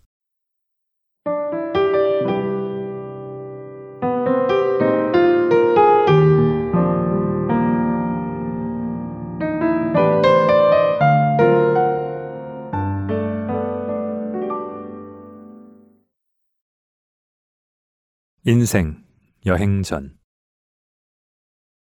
인생, 18.47 19.03
여행 19.47 19.81
전. 19.81 20.19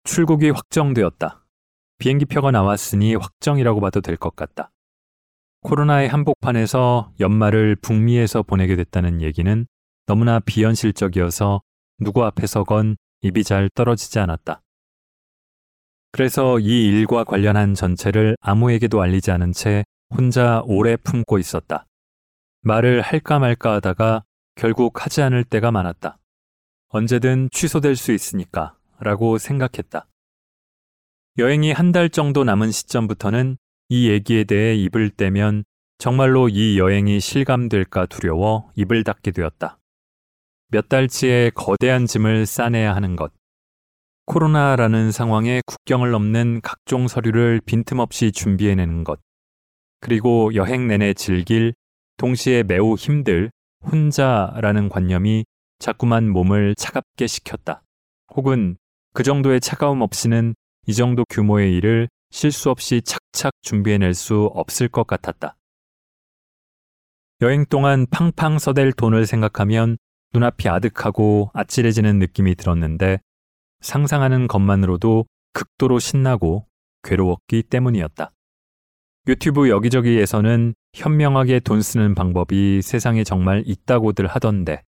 출국이 0.02 0.50
확정되었다. 0.50 1.44
비행기 1.98 2.24
표가 2.24 2.50
나왔으니 2.50 3.14
확정이라고 3.14 3.80
봐도 3.80 4.00
될 4.00 4.16
것 4.16 4.34
같다. 4.34 4.72
코로나의 5.62 6.08
한복판에서 6.08 7.12
연말을 7.20 7.76
북미에서 7.76 8.42
보내게 8.42 8.74
됐다는 8.74 9.22
얘기는 9.22 9.66
너무나 10.06 10.40
비현실적이어서 10.40 11.62
누구 12.00 12.24
앞에서건 12.24 12.96
입이 13.20 13.44
잘 13.44 13.68
떨어지지 13.72 14.18
않았다. 14.18 14.62
그래서 16.10 16.58
이 16.58 16.86
일과 16.88 17.22
관련한 17.22 17.74
전체를 17.74 18.36
아무에게도 18.40 19.00
알리지 19.00 19.30
않은 19.30 19.52
채 19.52 19.84
혼자 20.12 20.62
오래 20.64 20.96
품고 20.96 21.38
있었다. 21.38 21.86
말을 22.62 23.02
할까 23.02 23.38
말까 23.38 23.74
하다가 23.74 24.24
결국 24.56 25.04
하지 25.04 25.22
않을 25.22 25.44
때가 25.44 25.70
많았다. 25.70 26.16
언제든 26.90 27.50
취소될 27.52 27.94
수 27.96 28.12
있으니까 28.12 28.76
라고 28.98 29.38
생각했다. 29.38 30.06
여행이 31.38 31.72
한 31.72 31.92
달 31.92 32.10
정도 32.10 32.42
남은 32.44 32.70
시점부터는 32.72 33.56
이 33.88 34.10
얘기에 34.10 34.44
대해 34.44 34.74
입을 34.74 35.10
떼면 35.10 35.64
정말로 35.98 36.48
이 36.48 36.78
여행이 36.78 37.20
실감될까 37.20 38.06
두려워 38.06 38.70
입을 38.74 39.04
닫게 39.04 39.30
되었다. 39.30 39.78
몇 40.68 40.88
달치의 40.88 41.52
거대한 41.54 42.06
짐을 42.06 42.46
싸내야 42.46 42.94
하는 42.94 43.14
것. 43.16 43.32
코로나라는 44.26 45.12
상황에 45.12 45.60
국경을 45.66 46.10
넘는 46.10 46.60
각종 46.62 47.08
서류를 47.08 47.60
빈틈없이 47.64 48.32
준비해내는 48.32 49.04
것. 49.04 49.20
그리고 50.00 50.54
여행 50.54 50.88
내내 50.88 51.14
즐길 51.14 51.74
동시에 52.16 52.62
매우 52.64 52.94
힘들 52.96 53.50
혼자라는 53.84 54.88
관념이 54.88 55.44
자꾸만 55.80 56.28
몸을 56.28 56.74
차갑게 56.76 57.26
식혔다. 57.26 57.82
혹은 58.36 58.76
그 59.12 59.22
정도의 59.24 59.60
차가움 59.60 60.02
없이는 60.02 60.54
이 60.86 60.94
정도 60.94 61.24
규모의 61.28 61.74
일을 61.76 62.08
실수 62.30 62.70
없이 62.70 63.02
착착 63.02 63.52
준비해낼 63.62 64.14
수 64.14 64.50
없을 64.54 64.88
것 64.88 65.06
같았다. 65.06 65.56
여행 67.40 67.64
동안 67.64 68.06
팡팡 68.10 68.58
써댈 68.58 68.92
돈을 68.92 69.26
생각하면 69.26 69.96
눈앞이 70.34 70.68
아득하고 70.68 71.50
아찔해지는 71.54 72.18
느낌이 72.18 72.54
들었는데 72.54 73.18
상상하는 73.80 74.46
것만으로도 74.46 75.24
극도로 75.54 75.98
신나고 75.98 76.66
괴로웠기 77.02 77.62
때문이었다. 77.64 78.30
유튜브 79.26 79.70
여기저기에서는 79.70 80.74
현명하게 80.94 81.60
돈 81.60 81.80
쓰는 81.80 82.14
방법이 82.14 82.82
세상에 82.82 83.24
정말 83.24 83.62
있다고들 83.66 84.26
하던데 84.26 84.82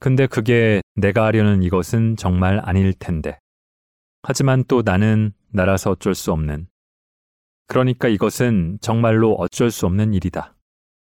근데 0.00 0.26
그게 0.26 0.80
내가 0.96 1.26
하려는 1.26 1.62
이것은 1.62 2.16
정말 2.16 2.60
아닐 2.64 2.94
텐데. 2.94 3.38
하지만 4.22 4.64
또 4.66 4.80
나는 4.82 5.32
나라서 5.50 5.90
어쩔 5.90 6.14
수 6.14 6.32
없는. 6.32 6.68
그러니까 7.66 8.08
이것은 8.08 8.78
정말로 8.80 9.34
어쩔 9.34 9.70
수 9.70 9.84
없는 9.86 10.14
일이다. 10.14 10.56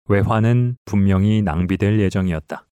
외화는 0.09 0.77
분명히 0.85 1.43
낭비될 1.43 1.99
예정이었다. 1.99 2.67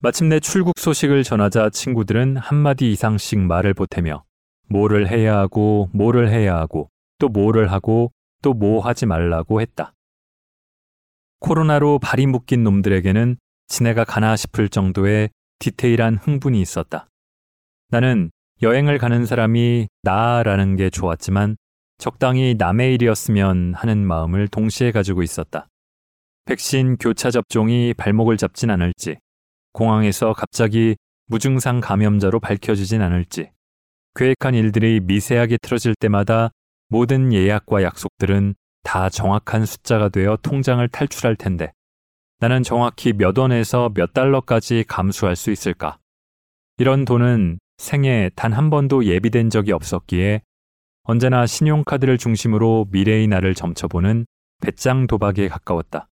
마침내 0.00 0.40
출국 0.40 0.74
소식을 0.78 1.22
전하자 1.22 1.70
친구들은 1.70 2.36
한마디 2.36 2.90
이상씩 2.92 3.38
말을 3.38 3.74
보태며 3.74 4.24
뭐를 4.68 5.08
해야 5.08 5.38
하고 5.38 5.88
뭐를 5.92 6.30
해야 6.30 6.56
하고 6.56 6.90
또 7.18 7.28
뭐를 7.28 7.70
하고 7.70 8.12
또 8.42 8.54
뭐 8.54 8.80
하지 8.80 9.06
말라고 9.06 9.60
했다. 9.60 9.94
코로나로 11.40 11.98
발이 12.00 12.26
묶인 12.26 12.64
놈들에게는 12.64 13.36
지내가 13.68 14.04
가나 14.04 14.36
싶을 14.36 14.68
정도의 14.68 15.30
디테일한 15.58 16.16
흥분이 16.16 16.60
있었다. 16.60 17.08
나는 17.90 18.30
여행을 18.60 18.98
가는 18.98 19.24
사람이 19.24 19.88
나라는 20.02 20.76
게 20.76 20.90
좋았지만 20.90 21.56
적당히 21.98 22.54
남의 22.58 22.94
일이었으면 22.94 23.74
하는 23.74 24.06
마음을 24.06 24.48
동시에 24.48 24.90
가지고 24.90 25.22
있었다. 25.22 25.68
백신 26.46 26.96
교차 26.96 27.30
접종이 27.30 27.92
발목을 27.94 28.36
잡진 28.36 28.70
않을지, 28.70 29.16
공항에서 29.72 30.32
갑자기 30.32 30.96
무증상 31.26 31.80
감염자로 31.80 32.40
밝혀지진 32.40 33.02
않을지, 33.02 33.50
계획한 34.14 34.54
일들이 34.54 35.00
미세하게 35.00 35.58
틀어질 35.60 35.94
때마다 36.00 36.50
모든 36.88 37.32
예약과 37.32 37.82
약속들은 37.82 38.54
다 38.82 39.10
정확한 39.10 39.66
숫자가 39.66 40.08
되어 40.08 40.38
통장을 40.40 40.86
탈출할 40.88 41.36
텐데, 41.36 41.72
나는 42.40 42.62
정확히 42.62 43.12
몇 43.12 43.36
원에서 43.36 43.90
몇 43.94 44.12
달러까지 44.12 44.84
감수할 44.86 45.34
수 45.34 45.50
있을까? 45.50 45.98
이런 46.76 47.04
돈은 47.04 47.58
생애 47.78 48.30
단 48.36 48.52
한 48.52 48.70
번도 48.70 49.06
예비된 49.06 49.50
적이 49.50 49.72
없었기에 49.72 50.42
언제나 51.02 51.46
신용카드를 51.46 52.18
중심으로 52.18 52.86
미래의 52.90 53.26
나를 53.26 53.54
점쳐보는 53.54 54.26
배짱 54.60 55.06
도박에 55.08 55.48
가까웠다. 55.48 56.08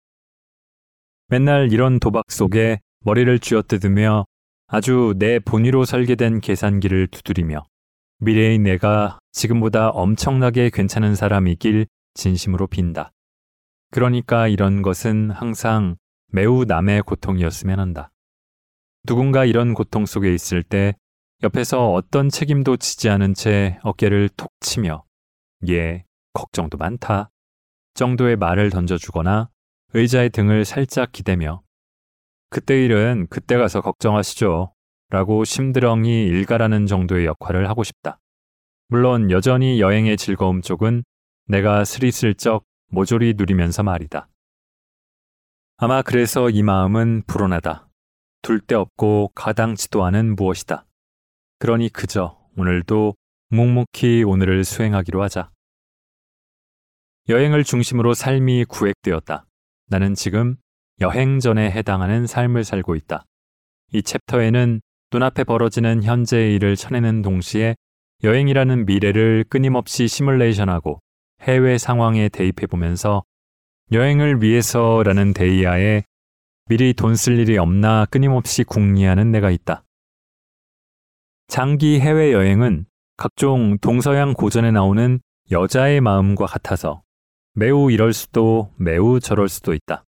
맨날 1.29 1.73
이런 1.73 2.01
도박 2.01 2.31
속에 2.31 2.81
머리를 3.05 3.39
쥐어뜯으며 3.39 4.27
아주 4.67 5.15
내 5.19 5.39
본위로 5.39 5.85
설계된 5.85 6.41
계산기를 6.41 7.07
두드리며 7.09 7.65
미래의 8.19 8.59
내가 8.59 9.19
지금보다 9.33 9.89
엄청나게 9.89 10.71
괜찮은 10.71 11.15
사람이길 11.15 11.87
진심으로 12.15 12.67
빈다. 12.67 13.13
그러니까 13.91 14.49
이런 14.49 14.83
것은 14.83 15.31
항상 15.31 15.97
매우 16.33 16.65
남의 16.65 17.03
고통이었으면 17.03 17.81
한다. 17.81 18.13
누군가 19.05 19.45
이런 19.45 19.75
고통 19.75 20.07
속에 20.07 20.33
있을 20.33 20.63
때 20.63 20.95
옆에서 21.43 21.93
어떤 21.93 22.29
책임도 22.29 22.77
지지 22.77 23.09
않은 23.09 23.35
채 23.35 23.79
어깨를 23.83 24.29
톡 24.37 24.53
치며 24.61 25.05
예, 25.69 26.05
걱정도 26.33 26.77
많다 26.77 27.31
정도의 27.95 28.37
말을 28.37 28.71
던져주거나 28.71 29.51
의자의 29.95 30.31
등을 30.31 30.65
살짝 30.65 31.13
기대며 31.13 31.63
그때 32.51 32.85
일은 32.85 33.27
그때 33.31 33.57
가서 33.57 33.81
걱정하시죠 33.81 34.73
라고 35.09 35.45
심드렁이 35.45 36.25
일가라는 36.27 36.87
정도의 36.87 37.27
역할을 37.27 37.69
하고 37.69 37.83
싶다. 37.83 38.21
물론 38.89 39.31
여전히 39.31 39.81
여행의 39.81 40.17
즐거움 40.17 40.63
쪽은 40.63 41.03
내가 41.47 41.85
스리슬쩍 41.85 42.65
모조리 42.91 43.35
누리면서 43.37 43.83
말이다. 43.83 44.30
아마 45.83 46.03
그래서 46.03 46.51
이 46.51 46.63
마음은 46.63 47.23
불온하다. 47.27 47.89
둘 48.43 48.61
데 48.61 48.75
없고 48.75 49.33
가당치도 49.35 50.05
않은 50.05 50.37
무엇이다. 50.37 50.85
그러니 51.59 51.89
그저 51.89 52.39
오늘도 52.59 53.15
묵묵히 53.49 54.25
오늘을 54.25 54.65
수행하기로 54.65 55.23
하자. 55.23 55.51
여행을 57.31 57.65
중심으로 57.65 58.13
삶이 58.13 58.67
구획되었다. 58.67 59.47
나는 59.89 60.15
지금 60.15 60.57
여행 61.01 61.39
전에 61.39 61.71
해당하는 61.71 62.27
삶을 62.27 62.63
살고 62.63 62.95
있다. 62.97 63.25
이 63.95 64.03
챕터에는 64.03 64.83
눈앞에 65.11 65.45
벌어지는 65.45 66.03
현재의 66.03 66.57
일을 66.57 66.77
쳐내는 66.77 67.23
동시에 67.23 67.75
여행이라는 68.23 68.85
미래를 68.85 69.47
끊임없이 69.49 70.09
시뮬레이션하고 70.09 71.01
해외 71.41 71.79
상황에 71.79 72.29
대입해 72.29 72.67
보면서 72.67 73.23
여행을 73.93 74.41
위해서라는 74.41 75.35
데이아에 75.35 76.05
미리 76.69 76.95
돈 76.95 77.15
쓸 77.17 77.41
일이 77.41 77.59
없나 77.59 78.07
끊임없이 78.07 78.63
궁리하는 78.63 79.33
내가 79.33 79.51
있다. 79.51 79.83
장기 81.49 81.99
해외여행은 81.99 82.87
각종 83.17 83.79
동서양 83.79 84.35
고전에 84.35 84.71
나오는 84.71 85.21
여자의 85.51 86.01
마음과 86.01 86.47
같아서 86.47 87.03
매우 87.55 87.91
이럴 87.91 88.13
수도 88.13 88.73
매우 88.79 89.19
저럴 89.19 89.49
수도 89.49 89.75
있다. 89.75 90.05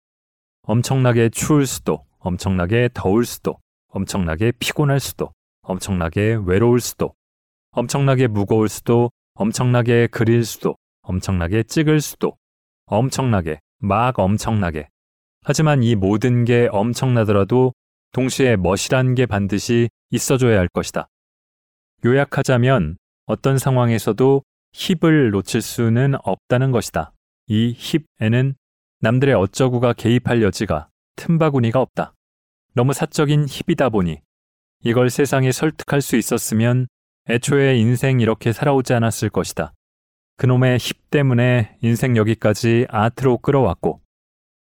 엄청나게 0.64 1.30
추울 1.30 1.64
수도, 1.66 2.04
엄청나게 2.18 2.90
더울 2.92 3.24
수도, 3.24 3.58
엄청나게 3.88 4.52
피곤할 4.58 5.00
수도, 5.00 5.32
엄청나게 5.62 6.38
외로울 6.44 6.80
수도, 6.80 7.14
엄청나게 7.70 8.26
무거울 8.26 8.68
수도, 8.68 9.10
엄청나게 9.34 10.08
그릴 10.08 10.44
수도, 10.44 10.76
엄청나게 11.00 11.62
찍을 11.62 12.02
수도, 12.02 12.36
엄청나게, 12.84 13.58
막 13.80 14.18
엄청나게. 14.18 14.88
하지만 15.42 15.82
이 15.82 15.94
모든 15.96 16.44
게 16.44 16.68
엄청나더라도 16.70 17.72
동시에 18.12 18.56
멋이란 18.56 19.14
게 19.14 19.26
반드시 19.26 19.88
있어줘야 20.10 20.58
할 20.58 20.68
것이다. 20.68 21.08
요약하자면 22.04 22.96
어떤 23.26 23.58
상황에서도 23.58 24.42
힙을 24.72 25.30
놓칠 25.30 25.62
수는 25.62 26.14
없다는 26.22 26.70
것이다. 26.70 27.12
이 27.46 27.74
힙에는 28.18 28.54
남들의 29.00 29.34
어쩌구가 29.34 29.94
개입할 29.94 30.42
여지가 30.42 30.88
틈바구니가 31.16 31.80
없다. 31.80 32.14
너무 32.74 32.92
사적인 32.92 33.46
힙이다 33.48 33.88
보니 33.88 34.20
이걸 34.82 35.10
세상에 35.10 35.52
설득할 35.52 36.00
수 36.00 36.16
있었으면 36.16 36.86
애초에 37.28 37.76
인생 37.78 38.20
이렇게 38.20 38.52
살아오지 38.52 38.92
않았을 38.94 39.30
것이다. 39.30 39.72
그놈의 40.40 40.78
힙 40.78 41.10
때문에 41.10 41.76
인생 41.82 42.16
여기까지 42.16 42.86
아트로 42.88 43.36
끌어왔고 43.38 44.00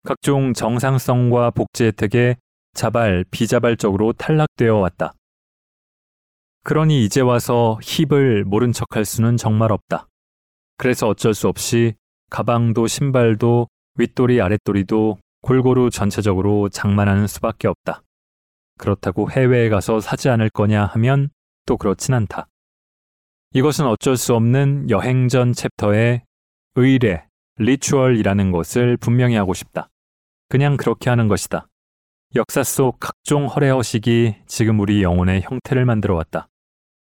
각종 0.06 0.54
정상성과 0.54 1.52
복지 1.52 1.84
혜택에 1.84 2.38
자발, 2.74 3.26
비자발적으로 3.32 4.14
탈락되어 4.14 4.78
왔다. 4.78 5.12
그러니 6.64 7.04
이제 7.04 7.20
와서 7.20 7.78
힙을 7.84 8.46
모른 8.46 8.72
척할 8.72 9.04
수는 9.04 9.36
정말 9.36 9.74
없다. 9.74 10.08
그래서 10.78 11.10
어쩔 11.10 11.34
수 11.34 11.50
없이 11.50 11.96
가방도 12.30 12.88
신발도 12.88 13.68
윗도리 13.96 14.40
아랫도리도 14.40 15.18
골고루 15.42 15.90
전체적으로 15.90 16.70
장만하는 16.70 17.28
수밖에 17.28 17.68
없다. 17.68 18.04
그렇다고 18.78 19.30
해외에 19.32 19.68
가서 19.68 20.00
사지 20.00 20.30
않을 20.30 20.50
거냐 20.50 20.86
하면 20.86 21.30
또 21.66 21.76
그렇진 21.76 22.14
않다. 22.14 22.48
이것은 23.54 23.88
어쩔 23.88 24.18
수 24.18 24.36
없는 24.36 24.90
여행 24.90 25.30
전 25.30 25.54
챕터의 25.54 26.24
의례, 26.76 27.26
리추얼이라는 27.58 28.52
것을 28.52 28.98
분명히 28.98 29.36
하고 29.36 29.54
싶다. 29.54 29.90
그냥 30.50 30.78
그렇게 30.78 31.10
하는 31.10 31.28
것이다. 31.28 31.68
역사 32.36 32.64
속 32.64 33.00
각종 33.00 33.48
허례허식이 33.48 34.36
지금 34.48 34.80
우리 34.80 35.02
영혼의 35.02 35.42
형태를 35.42 35.86
만들어 35.86 36.16
왔다. 36.16 36.50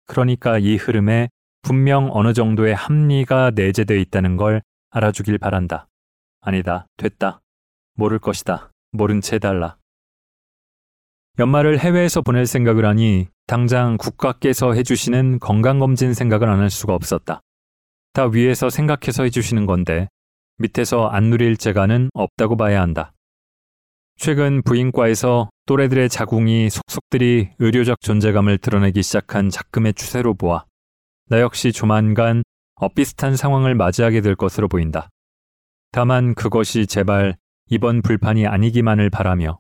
그러니까 0.06 0.58
이 0.58 0.76
흐름에 0.76 1.28
분명 1.62 2.10
어느 2.12 2.32
정도의 2.32 2.74
합리가 2.74 3.52
내재되어 3.54 3.96
있다는 3.98 4.36
걸 4.36 4.62
알아주길 4.90 5.38
바란다. 5.38 5.88
아니다, 6.40 6.86
됐다. 6.96 7.40
모를 7.94 8.18
것이다. 8.18 8.72
모른 8.90 9.20
채 9.20 9.38
달라. 9.38 9.76
연말을 11.38 11.78
해외에서 11.78 12.20
보낼 12.20 12.46
생각을 12.46 12.84
하니 12.84 13.26
당장 13.46 13.96
국가께서 13.96 14.74
해주시는 14.74 15.38
건강검진 15.40 16.12
생각을 16.12 16.48
안 16.50 16.60
할 16.60 16.68
수가 16.68 16.94
없었다. 16.94 17.40
다 18.12 18.26
위에서 18.26 18.68
생각해서 18.68 19.22
해주시는 19.24 19.64
건데 19.64 20.08
밑에서 20.58 21.06
안 21.06 21.30
누릴 21.30 21.56
재가는 21.56 22.10
없다고 22.12 22.56
봐야 22.58 22.82
한다. 22.82 23.14
최근 24.18 24.62
부인과에서 24.62 25.48
또래들의 25.64 26.10
자궁이 26.10 26.68
속속들이 26.68 27.52
의료적 27.58 28.02
존재감을 28.02 28.58
드러내기 28.58 29.02
시작한 29.02 29.48
작금의 29.48 29.94
추세로 29.94 30.34
보아 30.34 30.64
나 31.30 31.40
역시 31.40 31.72
조만간 31.72 32.42
엇비슷한 32.76 33.36
상황을 33.36 33.74
맞이하게 33.74 34.20
될 34.20 34.36
것으로 34.36 34.68
보인다. 34.68 35.08
다만 35.92 36.34
그것이 36.34 36.86
제발 36.86 37.36
이번 37.70 38.02
불판이 38.02 38.46
아니기만을 38.46 39.08
바라며 39.08 39.58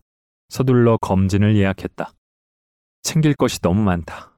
서둘러 0.52 0.98
검진을 0.98 1.56
예약했다. 1.56 2.12
챙길 3.02 3.34
것이 3.34 3.58
너무 3.60 3.80
많다. 3.80 4.36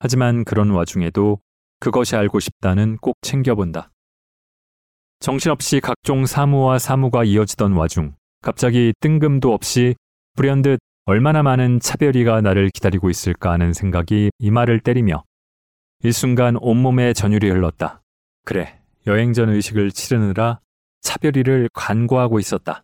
하지만 0.00 0.44
그런 0.44 0.70
와중에도 0.70 1.38
그것이 1.78 2.16
알고 2.16 2.40
싶다는 2.40 2.96
꼭 2.96 3.14
챙겨본다. 3.22 3.92
정신없이 5.20 5.78
각종 5.78 6.26
사무와 6.26 6.80
사무가 6.80 7.22
이어지던 7.22 7.74
와중 7.74 8.16
갑자기 8.42 8.92
뜬금도 8.98 9.54
없이 9.54 9.94
불현듯 10.34 10.80
얼마나 11.04 11.44
많은 11.44 11.78
차별이가 11.78 12.40
나를 12.40 12.70
기다리고 12.70 13.08
있을까 13.08 13.52
하는 13.52 13.72
생각이 13.72 14.30
이마를 14.40 14.80
때리며 14.80 15.22
일순간 16.02 16.56
온몸에 16.56 17.12
전율이 17.12 17.48
흘렀다. 17.48 18.02
그래, 18.44 18.80
여행 19.06 19.32
전 19.32 19.50
의식을 19.50 19.92
치르느라 19.92 20.58
차별이를 21.02 21.68
관고하고 21.72 22.40
있었다. 22.40 22.82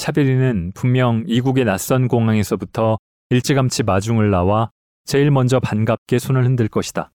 차별이는 0.00 0.72
분명 0.74 1.24
이국의 1.26 1.66
낯선 1.66 2.08
공항에서부터 2.08 2.96
일찌감치 3.28 3.82
마중을 3.82 4.30
나와 4.30 4.70
제일 5.04 5.30
먼저 5.30 5.60
반갑게 5.60 6.18
손을 6.18 6.46
흔들 6.46 6.68
것이다. 6.68 7.12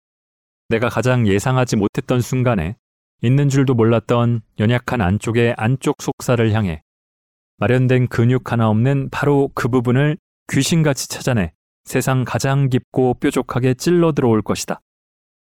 내가 0.68 0.88
가장 0.88 1.28
예상하지 1.28 1.76
못했던 1.76 2.20
순간에 2.20 2.74
있는 3.22 3.48
줄도 3.48 3.74
몰랐던 3.74 4.42
연약한 4.58 5.00
안쪽의 5.00 5.54
안쪽 5.56 6.02
속살을 6.02 6.52
향해 6.54 6.82
마련된 7.58 8.08
근육 8.08 8.50
하나 8.50 8.68
없는 8.68 9.10
바로 9.10 9.48
그 9.54 9.68
부분을 9.68 10.18
귀신같이 10.52 11.08
찾아내 11.08 11.52
세상 11.84 12.24
가장 12.24 12.68
깊고 12.68 13.14
뾰족하게 13.14 13.74
찔러 13.74 14.10
들어올 14.10 14.42
것이다. 14.42 14.80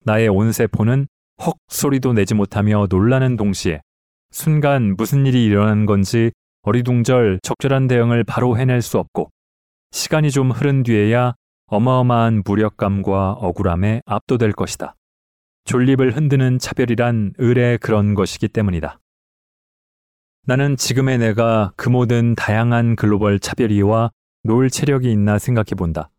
나의 0.03 0.27
온 0.27 0.51
세포는 0.51 1.07
헉 1.41 1.57
소리도 1.69 2.13
내지 2.13 2.35
못하며 2.35 2.85
놀라는 2.87 3.35
동시에 3.35 3.81
순간 4.29 4.95
무슨 4.95 5.25
일이 5.25 5.43
일어난 5.45 5.87
건지 5.87 6.31
어리둥절 6.67 7.41
적절한 7.43 7.85
대응을 7.87 8.23
바로 8.23 8.57
해낼 8.57 8.81
수 8.81 8.97
없고 8.97 9.29
시간이 9.91 10.31
좀 10.31 10.49
흐른 10.49 10.81
뒤에야 10.81 11.35
어마어마한 11.67 12.41
무력감과 12.43 13.33
억울함에 13.33 14.01
압도될 14.07 14.51
것이다. 14.53 14.95
졸립을 15.65 16.15
흔드는 16.15 16.57
차별이란 16.57 17.33
을의 17.39 17.77
그런 17.77 18.15
것이기 18.15 18.47
때문이다. 18.47 18.99
나는 20.47 20.75
지금의 20.75 21.19
내가 21.19 21.71
그 21.75 21.89
모든 21.89 22.33
다양한 22.33 22.95
글로벌 22.95 23.39
차별이와 23.39 24.09
놀 24.43 24.71
체력이 24.71 25.11
있나 25.11 25.37
생각해 25.37 25.75
본다. 25.77 26.09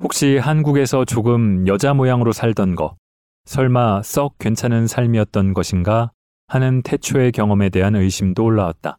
혹시 0.00 0.38
한국에서 0.38 1.04
조금 1.04 1.68
여자 1.68 1.94
모양으로 1.94 2.32
살던 2.32 2.74
거, 2.74 2.96
설마 3.44 4.02
썩 4.02 4.38
괜찮은 4.38 4.88
삶이었던 4.88 5.54
것인가 5.54 6.10
하는 6.48 6.82
태초의 6.82 7.30
경험에 7.30 7.68
대한 7.68 7.94
의심도 7.94 8.42
올라왔다. 8.44 8.98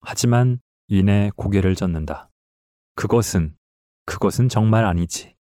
하지만 0.00 0.60
이내 0.88 1.30
고개를 1.36 1.74
젓는다. 1.74 2.30
그것은, 2.94 3.56
그것은 4.06 4.48
정말 4.48 4.84
아니지. 4.84 5.34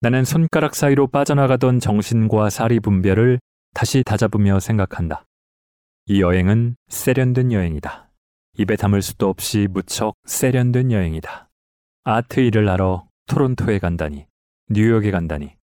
나는 0.00 0.24
손가락 0.24 0.74
사이로 0.74 1.06
빠져나가던 1.06 1.80
정신과 1.80 2.50
사리 2.50 2.80
분별을 2.80 3.40
다시 3.74 4.02
다잡으며 4.04 4.60
생각한다. 4.60 5.24
이 6.06 6.20
여행은 6.20 6.76
세련된 6.88 7.52
여행이다. 7.52 8.10
입에 8.58 8.76
담을 8.76 9.02
수도 9.02 9.28
없이 9.28 9.66
무척 9.70 10.14
세련된 10.24 10.92
여행이다. 10.92 11.48
아트 12.04 12.40
일을 12.40 12.68
하러 12.68 13.08
토론토에 13.26 13.78
간다니, 13.78 14.26
뉴욕에 14.70 15.10
간다니. 15.10 15.56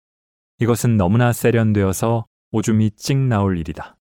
이것은 0.60 0.96
너무나 0.96 1.32
세련되어서 1.32 2.26
오줌이 2.52 2.90
찍 2.92 3.16
나올 3.16 3.58
일이다. 3.58 3.96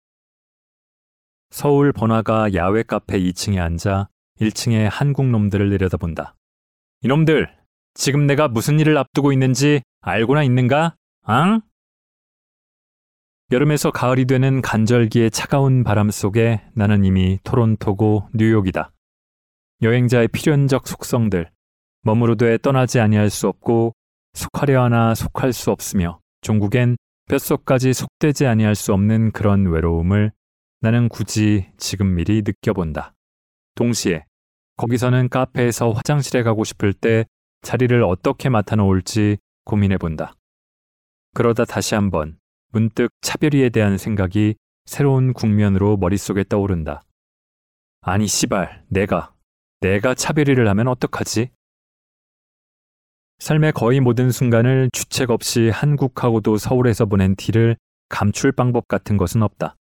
서울 1.52 1.92
번화가 1.92 2.54
야외 2.54 2.84
카페 2.84 3.20
2층에 3.20 3.60
앉아 3.60 4.10
1층의 4.40 4.88
한국 4.90 5.26
놈들을 5.28 5.70
내려다본다. 5.70 6.36
이놈들, 7.02 7.50
지금 7.94 8.28
내가 8.28 8.48
무슨 8.48 8.80
일을 8.80 8.98
앞두고 8.98 9.34
있는지 9.34 9.82
알고나 10.02 10.44
있는가? 10.44 10.96
앙? 11.24 11.62
여름에서 13.52 13.92
가을이 13.92 14.26
되는 14.26 14.62
간절기의 14.62 15.32
차가운 15.32 15.84
바람 15.84 16.12
속에 16.12 16.62
나는 16.76 17.04
이미 17.04 17.40
토론토고 17.44 18.30
뉴욕이다. 18.36 18.92
여행자의 19.82 20.28
필연적 20.28 20.88
속성들, 20.88 21.50
머무르되 22.04 22.60
떠나지 22.60 23.00
아니할 23.00 23.30
수 23.30 23.48
없고 23.48 23.94
속하려 24.34 24.84
하나 24.84 25.16
속할 25.16 25.52
수 25.52 25.72
없으며 25.72 26.20
종국엔 26.42 26.98
뼛속까지 27.28 27.94
속되지 27.94 28.46
아니할 28.46 28.76
수 28.76 28.94
없는 28.94 29.32
그런 29.32 29.66
외로움을 29.66 30.32
나는 30.82 31.10
굳이 31.10 31.70
지금 31.78 32.16
미리 32.16 32.42
느껴본다. 32.46 33.14
동시에 33.76 34.26
거기서는 34.78 35.28
카페에서 35.30 35.92
화장실에 35.92 36.44
가고 36.44 36.64
싶을 36.64 36.94
때 36.94 37.26
자리를 37.62 38.02
어떻게 38.04 38.48
맡아놓을지 38.48 39.38
고민해본다. 39.66 40.36
그러다 41.34 41.66
다시 41.66 41.96
한번 41.96 42.40
문득 42.72 43.10
차별이에 43.22 43.70
대한 43.70 43.98
생각이 43.98 44.56
새로운 44.86 45.34
국면으로 45.34 45.98
머릿속에 45.98 46.46
떠오른다. 46.48 47.02
아니 48.02 48.28
씨발, 48.28 48.86
내가, 48.88 49.34
내가 49.82 50.16
차별이를 50.16 50.68
하면 50.70 50.88
어떡하지? 50.88 51.52
삶의 53.40 53.74
거의 53.74 54.00
모든 54.00 54.32
순간을 54.32 54.90
주책 54.94 55.30
없이 55.30 55.70
한국하고도 55.70 56.58
서울에서 56.58 57.06
보낸 57.06 57.36
티를 57.36 57.78
감출 58.08 58.52
방법 58.52 58.88
같은 58.88 59.18
것은 59.18 59.44
없다. 59.44 59.76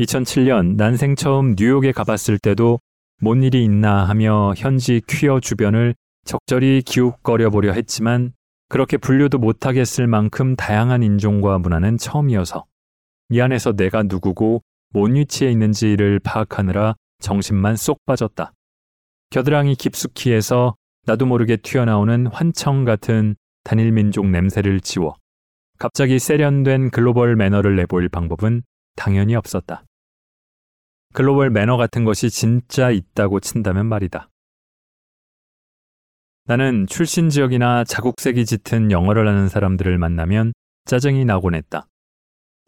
2007년 0.00 0.76
난생 0.76 1.16
처음 1.16 1.54
뉴욕에 1.58 1.92
가봤을 1.92 2.38
때도 2.38 2.80
뭔 3.22 3.42
일이 3.42 3.64
있나 3.64 4.04
하며 4.04 4.52
현지 4.54 5.00
퀴어 5.08 5.40
주변을 5.40 5.94
적절히 6.26 6.82
기웃거려 6.82 7.48
보려 7.48 7.72
했지만 7.72 8.32
그렇게 8.68 8.98
분류도 8.98 9.38
못하겠을 9.38 10.06
만큼 10.06 10.54
다양한 10.54 11.02
인종과 11.02 11.58
문화는 11.60 11.96
처음이어서 11.96 12.66
이 13.30 13.40
안에서 13.40 13.72
내가 13.72 14.02
누구고 14.02 14.62
뭔 14.92 15.14
위치에 15.14 15.50
있는지를 15.50 16.20
파악하느라 16.20 16.94
정신만 17.20 17.76
쏙 17.76 18.04
빠졌다. 18.04 18.52
겨드랑이 19.30 19.76
깊숙이 19.76 20.32
해서 20.32 20.76
나도 21.06 21.24
모르게 21.24 21.56
튀어나오는 21.56 22.26
환청 22.26 22.84
같은 22.84 23.34
단일 23.64 23.92
민족 23.92 24.26
냄새를 24.26 24.80
지워 24.80 25.16
갑자기 25.78 26.18
세련된 26.18 26.90
글로벌 26.90 27.36
매너를 27.36 27.76
내보일 27.76 28.08
방법은 28.08 28.62
당연히 28.96 29.34
없었다. 29.34 29.84
글로벌 31.12 31.50
매너 31.50 31.76
같은 31.76 32.04
것이 32.04 32.30
진짜 32.30 32.90
있다고 32.90 33.40
친다면 33.40 33.86
말이다. 33.86 34.28
나는 36.44 36.86
출신 36.86 37.28
지역이나 37.28 37.84
자국색이 37.84 38.44
짙은 38.44 38.90
영어를 38.90 39.26
하는 39.26 39.48
사람들을 39.48 39.98
만나면 39.98 40.52
짜증이 40.84 41.24
나곤 41.24 41.54
했다. 41.54 41.88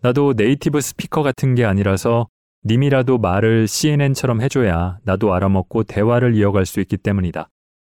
나도 0.03 0.35
네이티브 0.37 0.81
스피커 0.81 1.23
같은 1.23 1.55
게 1.55 1.65
아니라서 1.65 2.29
님이라도 2.65 3.19
말을 3.19 3.69
CNN처럼 3.69 4.41
해줘야 4.41 4.99
나도 5.05 5.33
알아먹고 5.33 5.85
대화를 5.85 6.35
이어갈 6.35 6.67
수 6.67 6.81
있기 6.81 6.97
때문이다. 6.97 7.49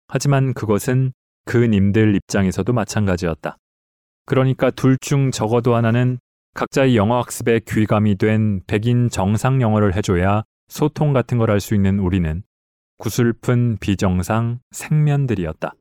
하지만 0.09 0.55
그것은 0.55 1.13
그 1.45 1.57
님들 1.59 2.15
입장에서도 2.15 2.73
마찬가지였다. 2.73 3.57
그러니까 4.27 4.71
둘 4.71 4.97
중 5.01 5.33
적어도 5.33 5.75
하나는 5.75 6.21
각자의 6.55 6.97
영어 6.97 7.19
학습에 7.19 7.61
귀감이 7.67 8.17
된 8.17 8.61
백인 8.67 9.09
정상 9.09 9.63
영어를 9.63 9.97
해줘야 9.97 10.43
소통 10.69 11.13
같은 11.13 11.39
걸 11.39 11.51
할 11.51 11.61
수 11.61 11.75
있는 11.75 11.99
우리는 11.99 12.43
구슬픈 12.99 13.79
비정상 13.79 14.61
생면들이었다. 14.71 15.73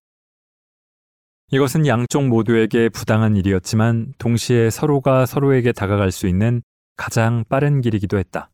이것은 1.52 1.86
양쪽 1.86 2.28
모두에게 2.28 2.88
부당한 2.90 3.36
일이었지만 3.36 4.14
동시에 4.18 4.70
서로가 4.70 5.26
서로에게 5.26 5.74
다가갈 5.74 6.12
수 6.12 6.28
있는 6.28 6.62
가장 6.96 7.44
빠른 7.50 7.82
길이기도 7.82 8.18
했다. 8.18 8.50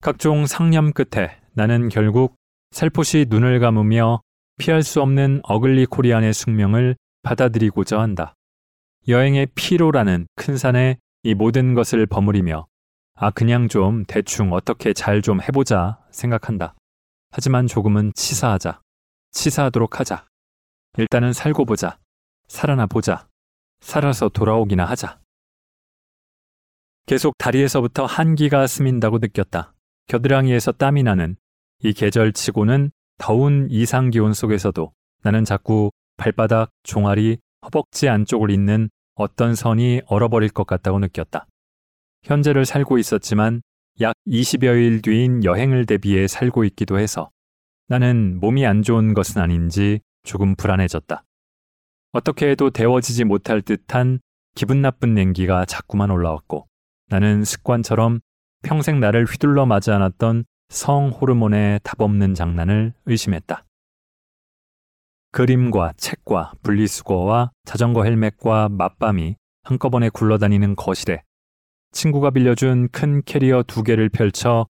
각종 0.00 0.46
상념 0.46 0.92
끝에 0.92 1.40
나는 1.52 1.88
결국 1.88 2.36
살포시 2.72 3.26
눈을 3.28 3.60
감으며 3.60 4.20
피할 4.58 4.82
수 4.82 5.00
없는 5.00 5.40
어글리 5.44 5.86
코리안의 5.86 6.34
숙명을 6.34 6.96
받아들이고자 7.22 8.00
한다. 8.00 8.34
여행의 9.08 9.46
피로라는 9.54 10.26
큰 10.36 10.58
산에 10.58 10.98
이 11.22 11.32
모든 11.34 11.72
것을 11.72 12.04
버무리며 12.04 12.66
아, 13.14 13.30
그냥 13.30 13.68
좀 13.68 14.04
대충 14.04 14.52
어떻게 14.52 14.92
잘 14.92 15.22
좀 15.22 15.40
해보자 15.40 15.98
생각한다. 16.10 16.74
하지만 17.30 17.66
조금은 17.66 18.12
치사하자. 18.14 18.82
치사하도록 19.32 19.98
하자. 19.98 20.26
일단은 20.98 21.32
살고 21.32 21.64
보자. 21.64 21.98
살아나 22.48 22.86
보자. 22.86 23.26
살아서 23.80 24.28
돌아오기나 24.28 24.84
하자. 24.84 25.18
계속 27.06 27.36
다리에서부터 27.38 28.04
한기가 28.04 28.66
스민다고 28.66 29.18
느꼈다. 29.18 29.74
겨드랑이에서 30.08 30.72
땀이 30.72 31.02
나는 31.02 31.36
이 31.80 31.94
계절치고는 31.94 32.90
더운 33.16 33.68
이상 33.70 34.10
기온 34.10 34.34
속에서도 34.34 34.92
나는 35.22 35.44
자꾸 35.44 35.90
발바닥, 36.18 36.70
종아리, 36.82 37.38
허벅지 37.64 38.08
안쪽을 38.08 38.50
잇는 38.50 38.90
어떤 39.18 39.56
선이 39.56 40.02
얼어버릴 40.06 40.50
것 40.50 40.66
같다고 40.66 41.00
느꼈다. 41.00 41.46
현재를 42.22 42.64
살고 42.64 42.98
있었지만 42.98 43.62
약 44.00 44.14
20여일 44.28 45.02
뒤인 45.02 45.42
여행을 45.42 45.86
대비해 45.86 46.28
살고 46.28 46.64
있기도 46.64 46.98
해서 47.00 47.30
나는 47.88 48.38
몸이 48.38 48.64
안 48.64 48.82
좋은 48.82 49.14
것은 49.14 49.42
아닌지 49.42 50.00
조금 50.22 50.54
불안해졌다. 50.54 51.24
어떻게 52.12 52.50
해도 52.50 52.70
데워지지 52.70 53.24
못할 53.24 53.60
듯한 53.60 54.20
기분 54.54 54.82
나쁜 54.82 55.14
냉기가 55.14 55.64
자꾸만 55.64 56.10
올라왔고 56.10 56.68
나는 57.08 57.44
습관처럼 57.44 58.20
평생 58.62 59.00
나를 59.00 59.24
휘둘러 59.24 59.66
맞지 59.66 59.90
않았던 59.90 60.44
성 60.68 61.08
호르몬의 61.08 61.80
답없는 61.82 62.34
장난을 62.34 62.92
의심했다. 63.06 63.64
그림과 65.32 65.92
책과 65.96 66.52
분리수거와 66.62 67.50
자전거 67.64 68.04
헬멧과 68.04 68.68
맞밤이 68.70 69.36
한꺼번에 69.62 70.08
굴러다니는 70.08 70.76
거실에 70.76 71.22
친구가 71.92 72.30
빌려준 72.30 72.88
큰 72.90 73.22
캐리어 73.24 73.62
두 73.66 73.82
개를 73.82 74.08
펼쳐 74.08 74.66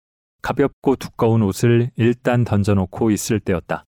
가볍고 0.42 0.98
두꺼운 0.98 1.42
옷을 1.42 1.90
일단 1.96 2.44
던져놓고 2.44 3.12
있을 3.12 3.40
때였다. 3.40 3.86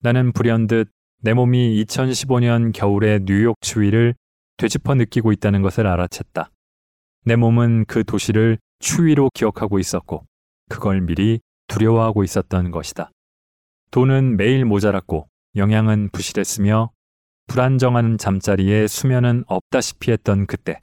나는 0.00 0.32
불현듯 0.32 0.90
내 1.22 1.32
몸이 1.32 1.82
2015년 1.84 2.72
겨울의 2.72 3.20
뉴욕 3.24 3.56
추위를 3.60 4.14
되짚어 4.56 4.94
느끼고 4.94 5.32
있다는 5.32 5.62
것을 5.62 5.84
알아챘다. 5.84 6.48
내 7.24 7.36
몸은 7.36 7.86
그 7.86 8.04
도시를 8.04 8.58
추위로 8.80 9.30
기억하고 9.34 9.78
있었고, 9.78 10.26
그걸 10.68 11.00
미리 11.00 11.40
두려워하고 11.68 12.24
있었던 12.24 12.70
것이다. 12.70 13.10
돈은 13.90 14.36
매일 14.36 14.64
모자랐고, 14.64 15.28
영양은 15.56 16.10
부실했으며, 16.12 16.90
불안정한 17.46 18.18
잠자리에 18.18 18.86
수면은 18.86 19.44
없다시피 19.46 20.12
했던 20.12 20.46
그때, 20.46 20.80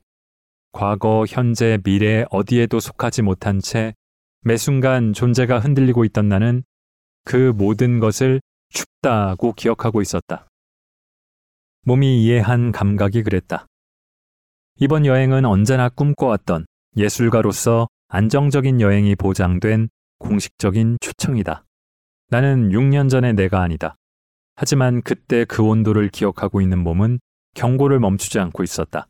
과거, 0.72 1.26
현재, 1.28 1.80
미래 1.84 2.26
어디에도 2.30 2.80
속하지 2.80 3.22
못한 3.22 3.60
채 3.60 3.94
매 4.44 4.58
순간 4.58 5.14
존재가 5.14 5.60
흔들리고 5.60 6.04
있던 6.06 6.28
나는 6.28 6.64
그 7.26 7.54
모든 7.56 8.00
것을 8.00 8.42
춥다고 8.70 9.54
기억하고 9.54 10.02
있었다. 10.02 10.48
몸이 11.84 12.24
이해한 12.24 12.72
감각이 12.72 13.22
그랬다. 13.22 13.68
이번 14.78 15.06
여행은 15.06 15.46
언제나 15.46 15.90
꿈꿔왔던 15.90 16.66
예술가로서 16.98 17.88
안정적인 18.08 18.82
여행이 18.82 19.16
보장된 19.16 19.90
공식적인 20.18 20.98
초청이다. 21.02 21.64
나는 22.30 22.70
6년 22.70 23.12
전의 23.12 23.36
내가 23.36 23.62
아니다. 23.62 23.96
하지만 24.56 25.02
그때 25.02 25.46
그 25.46 25.64
온도를 25.64 26.10
기억하고 26.10 26.62
있는 26.62 26.80
몸은 26.80 27.20
경고를 27.56 28.00
멈추지 28.00 28.40
않고 28.40 28.64
있었다. 28.64 29.08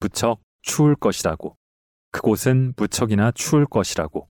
무척 0.00 0.40
추울 0.62 0.94
것이라고. 0.94 1.56
그곳은 2.12 2.74
무척이나 2.76 3.32
추울 3.32 3.66
것이라고. 3.66 4.28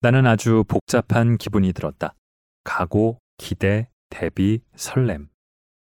나는 0.00 0.26
아주 0.26 0.64
복잡한 0.66 1.36
기분이 1.38 1.72
들었다. 1.72 2.14
각오, 2.64 3.18
기대, 3.38 3.88
대비, 4.10 4.60
설렘. 4.74 5.28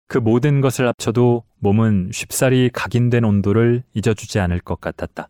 그 0.08 0.18
모든 0.18 0.62
것을 0.62 0.88
합쳐도 0.88 1.44
몸은 1.60 2.12
쉽사리 2.14 2.70
각인된 2.74 3.24
온도를 3.24 3.84
잊어주지 3.94 4.40
않을 4.40 4.60
것 4.60 4.82
같았다. 4.82 5.30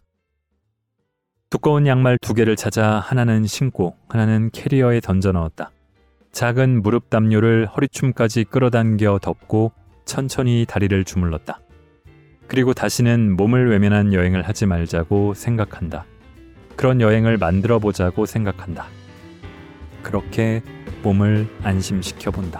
두꺼운 1.49 1.87
양말 1.87 2.19
두 2.21 2.33
개를 2.33 2.55
찾아 2.55 2.99
하나는 2.99 3.45
신고 3.45 3.97
하나는 4.07 4.51
캐리어에 4.51 4.99
던져 4.99 5.31
넣었다. 5.31 5.71
작은 6.31 6.81
무릎 6.81 7.09
담요를 7.09 7.65
허리춤까지 7.65 8.45
끌어당겨 8.45 9.19
덮고 9.19 9.71
천천히 10.05 10.65
다리를 10.67 11.03
주물렀다. 11.03 11.59
그리고 12.47 12.73
다시는 12.73 13.35
몸을 13.35 13.69
외면한 13.69 14.13
여행을 14.13 14.43
하지 14.43 14.65
말자고 14.65 15.33
생각한다. 15.33 16.05
그런 16.75 17.01
여행을 17.01 17.37
만들어 17.37 17.79
보자고 17.79 18.25
생각한다. 18.25 18.87
그렇게 20.01 20.61
몸을 21.03 21.47
안심시켜 21.61 22.31
본다. 22.31 22.59